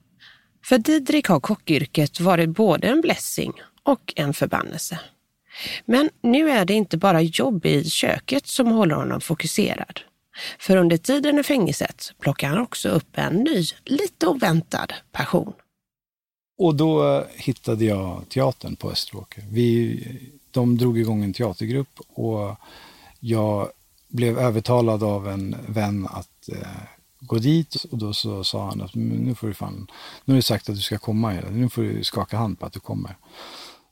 [0.65, 4.99] För Didrik har kockyrket varit både en blessing och en förbannelse.
[5.85, 9.99] Men nu är det inte bara jobb i köket som håller honom fokuserad.
[10.59, 15.53] För under tiden i fängelset plockar han också upp en ny, lite oväntad passion.
[16.57, 19.43] Och då hittade jag teatern på Österåker.
[19.51, 20.03] Vi,
[20.51, 22.55] de drog igång en teatergrupp och
[23.19, 23.69] jag
[24.11, 26.67] blev övertalad av en vän att eh,
[27.19, 29.87] gå dit och då så sa han att nu får du fan,
[30.25, 32.73] nu har du sagt att du ska komma, nu får du skaka hand på att
[32.73, 33.17] du kommer.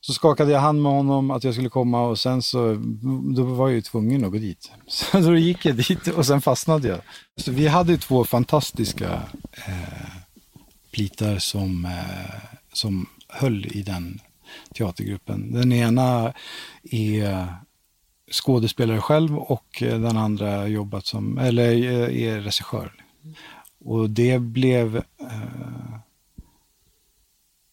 [0.01, 2.75] Så skakade jag hand med honom att jag skulle komma och sen så
[3.35, 4.71] då var jag ju tvungen att gå dit.
[4.87, 6.99] Så då gick jag dit och sen fastnade jag.
[7.37, 9.21] Så vi hade två fantastiska
[9.67, 10.09] eh,
[10.91, 12.35] plitar som, eh,
[12.73, 14.19] som höll i den
[14.73, 15.53] teatergruppen.
[15.53, 16.33] Den ena
[16.83, 17.55] är
[18.31, 22.91] skådespelare själv och eh, den andra jobbat som, eller eh, är regissör.
[23.85, 25.99] Och det blev eh,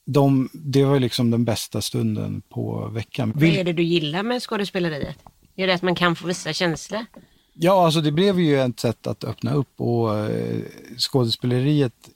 [0.04, 3.32] de, det var liksom den bästa stunden på veckan.
[3.34, 5.18] Vad är det du gillar med skådespeleriet?
[5.56, 7.06] Är det att man kan få visa känslor?
[7.52, 10.62] Ja, alltså det blev ju ett sätt att öppna upp och eh,
[10.98, 12.08] skådespeleriet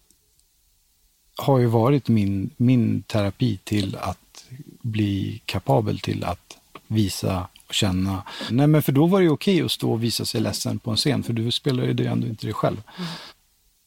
[1.36, 4.45] har ju varit min, min terapi till att
[4.82, 6.60] bli kapabel till att
[6.91, 8.22] visa och känna.
[8.51, 10.91] Nej, men för då var det okej okay att stå och visa sig ledsen på
[10.91, 12.82] en scen, för du spelar ju det ändå inte dig själv.
[12.99, 13.09] Mm.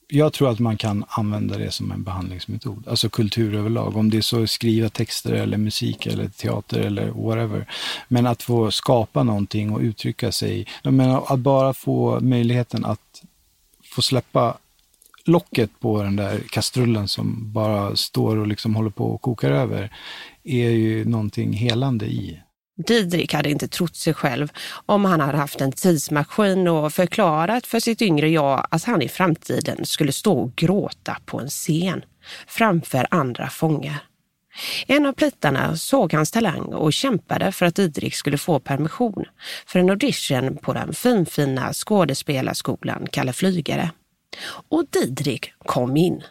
[0.08, 3.98] Jag tror att man kan använda det som en behandlingsmetod, alltså kultur överlag.
[3.98, 7.68] Om det är så att skriva texter eller musik eller teater eller whatever.
[8.08, 10.68] Men att få skapa någonting och uttrycka sig.
[10.82, 13.24] Jag menar, att bara få möjligheten att
[13.84, 14.58] få släppa
[15.26, 19.92] locket på den där kastrullen som bara står och liksom håller på och kokar över
[20.44, 22.40] är ju någonting helande i.
[22.78, 24.52] Didrik hade inte trott sig själv
[24.86, 29.10] om han hade haft en tidsmaskin och förklarat för sitt yngre jag att han i
[29.10, 32.06] framtiden skulle stå och gråta på en scen
[32.48, 34.04] framför andra fångar.
[34.88, 39.26] En av plitarna såg hans talang och kämpade för att Didrik skulle få permission
[39.66, 43.92] för en audition på den finfina skådespelarskolan Kalle Flygare.
[44.70, 46.24] Och Didrik kom in.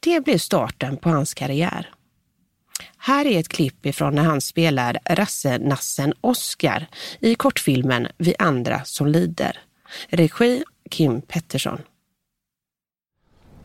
[0.00, 1.90] Det blev starten på hans karriär.
[3.04, 6.86] Här är ett klipp ifrån när han spelar rassenassen Oscar
[7.20, 9.58] i kortfilmen Vi andra som lider.
[10.08, 11.78] Regi Kim Pettersson.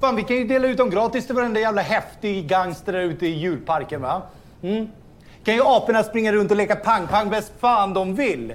[0.01, 3.27] Fan, vi kan ju dela ut dem gratis till varenda jävla häftig gangster där ute
[3.27, 4.21] i djurparken va?
[4.63, 4.87] Mm.
[5.43, 8.53] Kan ju aporna springa runt och leka pang-pang bäst fan de vill.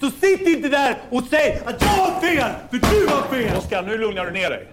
[0.00, 3.58] Så sitt inte där och säg att jag har fel, för du har fel!
[3.58, 4.68] Oskar, nu lugnar du ner dig.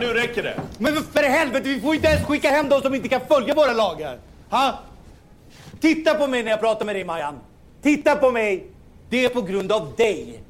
[0.00, 0.60] Nu räcker det.
[0.78, 3.72] Men för helvete, vi får inte ens skicka hem de som inte kan följa våra
[3.72, 4.18] lagar.
[4.50, 4.78] Ha?
[5.80, 7.34] Titta på mig när jag pratar med dig, Majan.
[7.82, 8.66] Titta på mig.
[9.10, 10.42] Det är på grund av dig.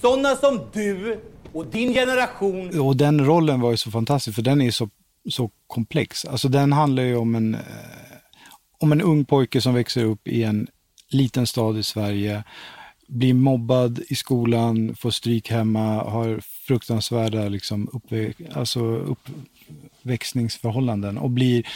[0.00, 1.20] Sådana som du
[1.52, 2.80] och din generation.
[2.80, 4.88] Och den rollen var ju så fantastisk, för den är så,
[5.30, 6.24] så komplex.
[6.24, 7.60] Alltså den handlar ju om en, eh,
[8.80, 10.66] om en ung pojke som växer upp i en
[11.08, 12.44] liten stad i Sverige,
[13.06, 18.80] blir mobbad i skolan, får stryk hemma, har fruktansvärda liksom, uppvä alltså
[20.02, 21.66] uppväxningsförhållanden och blir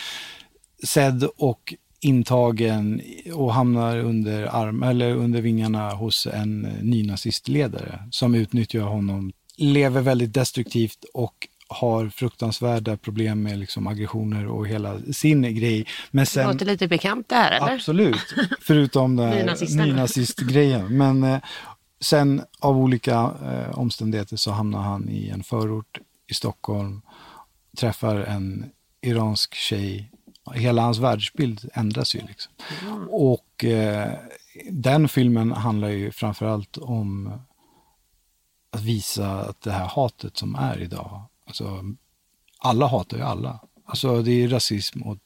[0.86, 3.00] sedd och intagen
[3.34, 10.34] och hamnar under, arm, eller under vingarna hos en nynazistledare som utnyttjar honom, lever väldigt
[10.34, 15.86] destruktivt och har fruktansvärda problem med liksom aggressioner och hela sin grej.
[16.10, 17.74] Men sen, det låter lite bekant det här eller?
[17.74, 20.96] Absolut, förutom den nynazistgrejen.
[20.98, 21.40] Men eh,
[22.00, 27.02] sen av olika eh, omständigheter så hamnar han i en förort i Stockholm,
[27.76, 28.70] träffar en
[29.02, 30.10] iransk tjej.
[30.54, 32.20] Hela hans världsbild ändras ju.
[32.20, 32.52] Liksom.
[32.86, 33.08] Mm.
[33.08, 34.12] Och eh,
[34.70, 37.40] den filmen handlar ju framförallt om
[38.72, 41.84] att visa att det här hatet som är idag, alltså
[42.58, 43.60] alla hatar ju alla.
[43.86, 45.18] Alltså det är rasism åt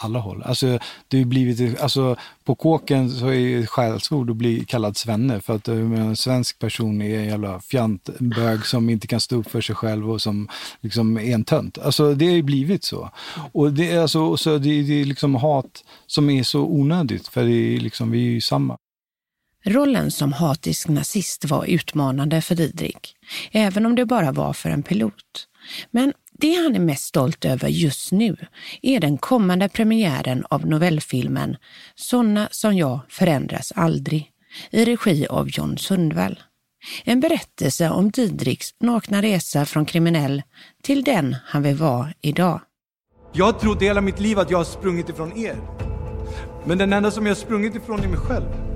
[0.00, 0.42] alla håll.
[0.42, 5.40] Alltså, det är blivit, alltså, på kåken så är det skällsord att bli kallad svenne
[5.40, 9.50] för att eh, en svensk person är en jävla fjantbög som inte kan stå upp
[9.50, 10.48] för sig själv och som
[10.80, 11.78] liksom är en tönt.
[11.78, 13.10] Alltså det har ju blivit så.
[13.52, 17.44] Och det är, alltså, så det, det är liksom hat som är så onödigt för
[17.44, 18.76] det är liksom, vi är ju samma.
[19.64, 23.16] Rollen som hatisk nazist var utmanande för Didrik,
[23.52, 25.48] även om det bara var för en pilot.
[25.90, 28.36] Men det han är mest stolt över just nu
[28.82, 31.56] är den kommande premiären av novellfilmen
[31.94, 34.30] Såna som jag förändras aldrig
[34.70, 36.42] i regi av John Sundvall.
[37.04, 40.42] En berättelse om Didriks nakna resa från kriminell
[40.82, 42.60] till den han vill vara idag.
[43.32, 45.56] Jag har trott hela mitt liv att jag har sprungit ifrån er.
[46.64, 48.67] Men den enda som jag har sprungit ifrån är mig själv.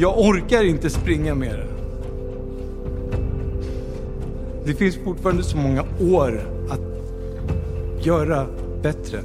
[0.00, 1.66] Jag orkar inte springa mer.
[4.64, 6.40] Det finns fortfarande så många år
[6.70, 6.80] att
[8.06, 8.46] göra
[8.82, 9.20] bättre.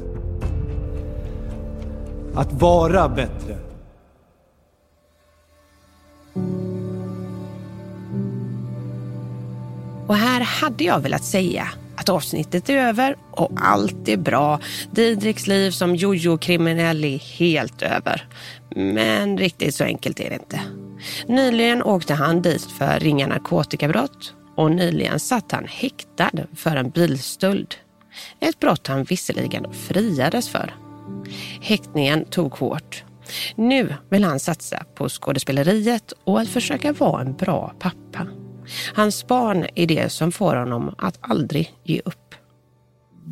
[2.36, 3.58] Att vara bättre.
[10.08, 14.60] Och här hade jag velat säga att avsnittet är över och allt är bra.
[14.92, 18.28] Didriks liv som jojo-kriminell är helt över.
[18.76, 20.62] Men riktigt så enkelt är det inte.
[21.28, 27.76] Nyligen åkte han dit för ringa narkotikabrott och nyligen satt han häktad för en bilstöld.
[28.40, 30.74] Ett brott han visserligen friades för.
[31.62, 33.04] Häktningen tog hårt.
[33.56, 38.28] Nu vill han satsa på skådespeleriet och att försöka vara en bra pappa.
[38.94, 42.36] Hans barn är det som får honom att aldrig ge upp.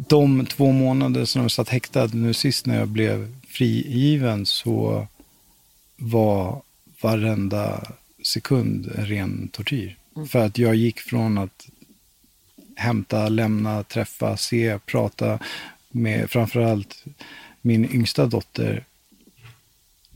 [0.09, 5.07] De två månader som jag satt häktad nu sist när jag blev frigiven så
[6.02, 6.62] var
[7.02, 7.84] varenda
[8.24, 9.97] sekund en ren tortyr.
[10.16, 10.28] Mm.
[10.28, 11.70] För att jag gick från att
[12.76, 15.39] hämta, lämna, träffa, se, prata
[15.89, 17.04] med framförallt
[17.62, 18.86] min yngsta dotter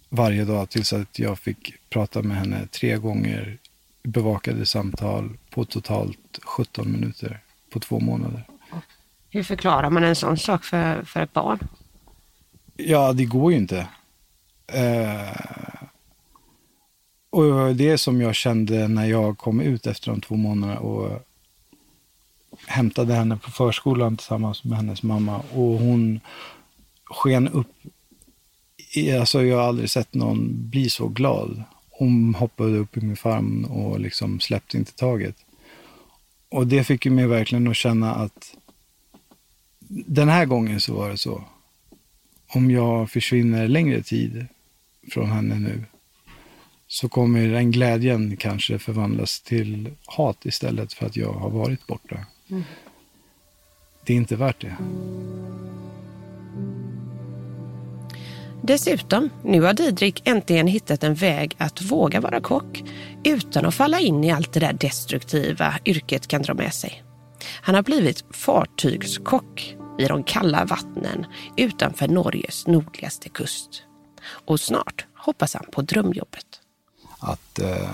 [0.09, 3.57] varje dag tills att jag fick prata med henne tre gånger
[4.03, 8.43] bevakade samtal på totalt 17 minuter på två månader.
[9.29, 11.59] Hur förklarar man en sån sak för, för ett barn?
[12.75, 13.87] Ja, det går ju inte.
[14.67, 15.85] Eh,
[17.29, 21.25] och det som jag kände när jag kom ut efter de två månaderna och
[22.67, 25.37] hämtade henne på förskolan tillsammans med hennes mamma.
[25.37, 26.19] Och hon
[27.03, 27.67] sken upp.
[29.19, 31.63] Alltså jag har aldrig sett någon bli så glad.
[31.89, 35.35] hon hoppade upp i min famn och liksom släppte inte taget.
[36.49, 38.55] Och det fick ju mig verkligen att känna att
[39.87, 41.43] den här gången så var det så.
[42.47, 44.47] Om jag försvinner längre tid
[45.11, 45.83] från henne nu
[46.87, 52.25] så kommer den glädjen kanske förvandlas till hat istället för att jag har varit borta.
[52.49, 52.63] Mm.
[54.05, 54.75] Det är inte värt det.
[58.61, 62.83] Dessutom, nu har Didrik äntligen hittat en väg att våga vara kock
[63.23, 67.03] utan att falla in i allt det där destruktiva yrket kan dra med sig.
[67.61, 71.25] Han har blivit fartygskock i de kalla vattnen
[71.57, 73.84] utanför Norges nordligaste kust.
[74.25, 76.45] Och snart hoppas han på drömjobbet.
[77.19, 77.89] Att eh,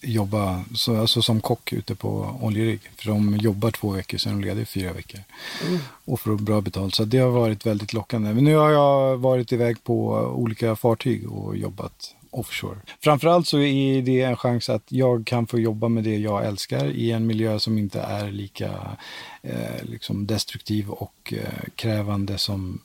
[0.00, 2.80] jobba så, alltså som kock ute på oljerigg.
[2.96, 5.20] För de jobbar två veckor, sen är de lediga fyra veckor.
[5.66, 5.78] Mm.
[6.04, 6.94] Och får bra betalt.
[6.94, 8.34] Så det har varit väldigt lockande.
[8.34, 12.78] Men nu har jag varit iväg på olika fartyg och jobbat offshore.
[13.00, 16.84] Framförallt så är det en chans att jag kan få jobba med det jag älskar
[16.90, 18.96] i en miljö som inte är lika
[19.42, 22.80] eh, liksom destruktiv och eh, krävande som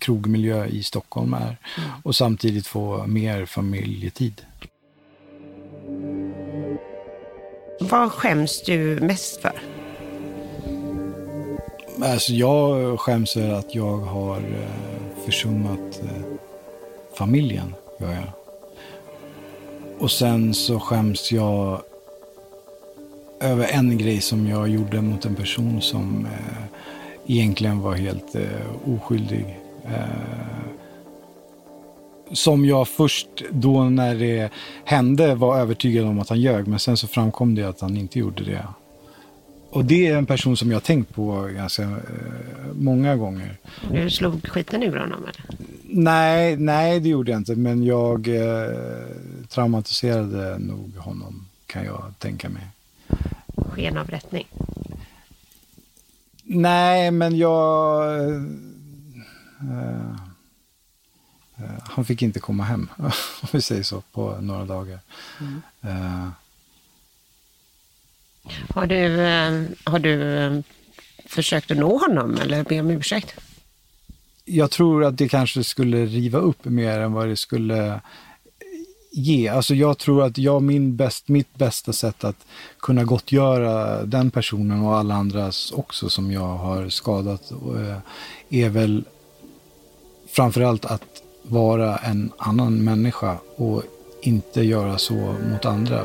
[0.00, 1.40] krogmiljö i Stockholm är.
[1.78, 1.90] Mm.
[2.02, 4.42] Och samtidigt få mer familjetid.
[7.80, 9.52] Vad skäms du mest för?
[12.02, 16.22] Alltså jag skäms för att jag har eh, försummat eh,
[17.18, 17.74] familjen.
[18.00, 18.30] Gör jag.
[19.98, 21.82] Och sen så skäms jag
[23.40, 26.62] över en grej som jag gjorde mot en person som eh,
[27.26, 28.36] egentligen var helt
[28.86, 29.58] oskyldig.
[29.88, 30.36] Eh,
[32.32, 34.50] som jag först då när det
[34.84, 38.18] hände var övertygad om att han ljög, men sen så framkom det att han inte
[38.18, 38.66] gjorde det.
[39.70, 41.90] Och det är en person som jag tänkt på ganska eh,
[42.72, 43.56] många gånger.
[43.92, 45.44] Du slog skiten ur honom eller?
[45.82, 48.70] Nej, nej det gjorde jag inte, men jag eh,
[49.48, 52.62] traumatiserade nog honom kan jag tänka mig.
[53.56, 54.46] Skenavrättning?
[56.42, 58.04] Nej, men jag...
[59.60, 60.16] Eh,
[61.58, 62.88] Eh, han fick inte komma hem,
[63.40, 64.98] om vi säger så, på några dagar.
[65.40, 65.62] Mm.
[65.84, 66.28] Uh,
[68.68, 70.62] har du, eh, har du
[71.26, 73.34] försökt att nå honom eller be om ursäkt?
[74.44, 78.00] Jag tror att det kanske skulle riva upp mer än vad det skulle
[79.12, 79.48] ge.
[79.48, 82.46] Alltså jag tror att jag, min bäst, mitt bästa sätt att
[82.80, 87.52] kunna gottgöra den personen och alla andras också som jag har skadat
[88.50, 89.04] är väl
[90.36, 93.82] framförallt att vara en annan människa och
[94.20, 95.14] inte göra så
[95.50, 96.02] mot andra.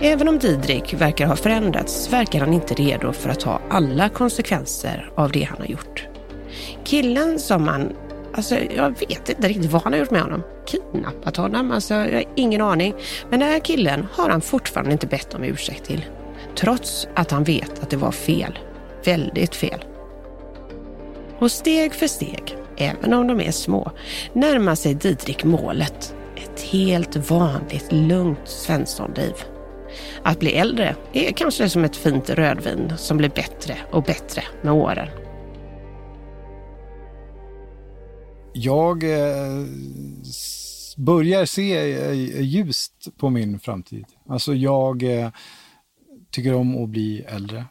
[0.00, 5.10] Även om Didrik verkar ha förändrats verkar han inte redo för att ta alla konsekvenser
[5.14, 6.06] av det han har gjort.
[6.84, 7.92] Killen som han,
[8.34, 10.42] alltså jag vet inte riktigt vad han har gjort med honom.
[10.66, 12.94] Kidnappat honom, alltså jag har ingen aning.
[13.30, 16.04] Men den här killen har han fortfarande inte bett om ursäkt till.
[16.56, 18.58] Trots att han vet att det var fel.
[19.04, 19.84] Väldigt fel.
[21.42, 23.90] Och steg för steg, även om de är små,
[24.32, 26.14] närmar sig Didrik målet.
[26.36, 29.32] Ett helt vanligt, lugnt Svenssonliv.
[30.22, 34.72] Att bli äldre är kanske som ett fint rödvin som blir bättre och bättre med
[34.72, 35.08] åren.
[38.52, 39.66] Jag eh,
[40.96, 44.04] börjar se eh, ljust på min framtid.
[44.28, 45.30] Alltså jag eh,
[46.30, 47.64] tycker om att bli äldre.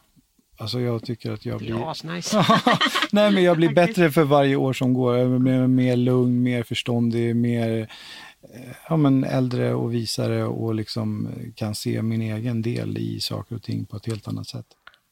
[0.62, 1.70] Alltså jag tycker att jag blir...
[1.70, 2.46] Ja, nice.
[3.12, 5.16] Nej, men jag blir bättre för varje år som går.
[5.16, 7.88] Jag blir mer lugn, mer förståndig, mer
[8.54, 13.56] eh, ja, men äldre och visare och liksom kan se min egen del i saker
[13.56, 14.66] och ting på ett helt annat sätt.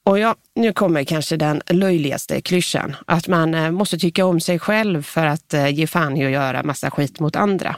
[0.04, 4.58] Och ja, nu kommer kanske den löjligaste klyschan, att man eh, måste tycka om sig
[4.58, 7.76] själv för att eh, ge fan i att göra massa skit mot andra.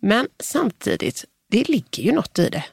[0.00, 2.64] Men samtidigt, det ligger ju något i det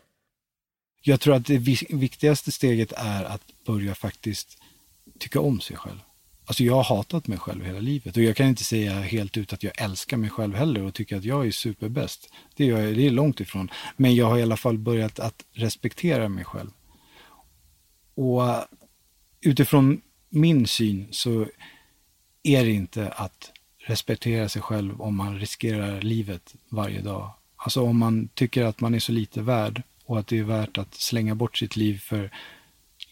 [1.06, 1.58] jag tror att det
[1.90, 4.58] viktigaste steget är att börja faktiskt
[5.20, 6.00] tycka om sig själv.
[6.46, 9.54] Alltså jag har hatat mig själv hela livet och jag kan inte säga helt ut
[9.54, 12.30] att jag älskar mig själv heller och tycker att jag är superbäst.
[12.56, 13.72] Det, är, det är långt ifrån.
[13.98, 16.70] Men jag har i alla fall börjat att respektera mig själv.
[18.16, 18.42] Och
[19.42, 21.48] utifrån min syn så
[22.44, 27.32] är det inte att respektera sig själv om man riskerar livet varje dag.
[27.56, 30.78] Alltså om man tycker att man är så lite värd och att det är värt
[30.78, 32.32] att slänga bort sitt liv för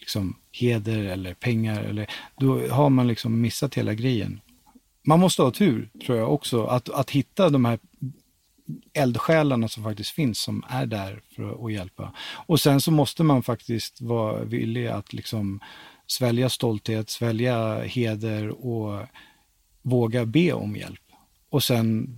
[0.00, 1.82] liksom, heder eller pengar.
[1.82, 4.40] Eller, då har man liksom missat hela grejen.
[5.02, 7.78] Man måste ha tur, tror jag också, att, att hitta de här
[8.92, 12.12] eldsjälarna som faktiskt finns, som är där för att hjälpa.
[12.46, 15.60] Och sen så måste man faktiskt vara villig att liksom
[16.06, 19.06] svälja stolthet, svälja heder och
[19.82, 21.00] våga be om hjälp.
[21.50, 22.08] Och sen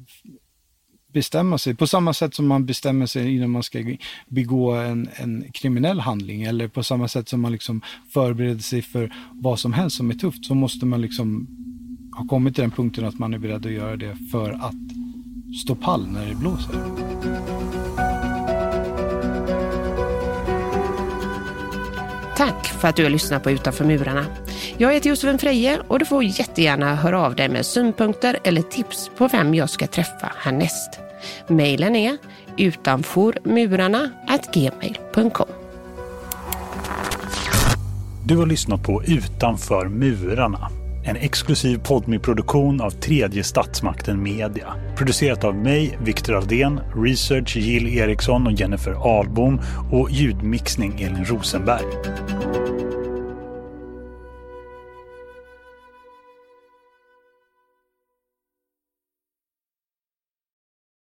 [1.14, 1.74] bestämma sig.
[1.74, 3.96] På samma sätt som man bestämmer sig innan man ska
[4.28, 9.14] begå en, en kriminell handling eller på samma sätt som man liksom förbereder sig för
[9.32, 11.46] vad som helst som är tufft så måste man liksom
[12.16, 14.74] ha kommit till den punkten att man är beredd att göra det för att
[15.64, 17.83] stå pall när det blåser.
[22.36, 24.26] Tack för att du har lyssnat på Utanför murarna.
[24.76, 29.10] Jag heter Josefin Freje och du får jättegärna höra av dig med synpunkter eller tips
[29.16, 31.00] på vem jag ska träffa härnäst.
[31.48, 32.18] Mailen är
[32.56, 35.48] utanformurarna.gmail.com
[38.24, 40.70] Du har lyssnat på Utanför murarna.
[41.06, 44.74] En exklusiv podmi-produktion av tredje statsmakten Media.
[44.96, 49.60] Producerat av mig, Viktor Aldén, research Jill Eriksson och Jennifer Ahlbom
[49.92, 51.86] och ljudmixning Elin Rosenberg.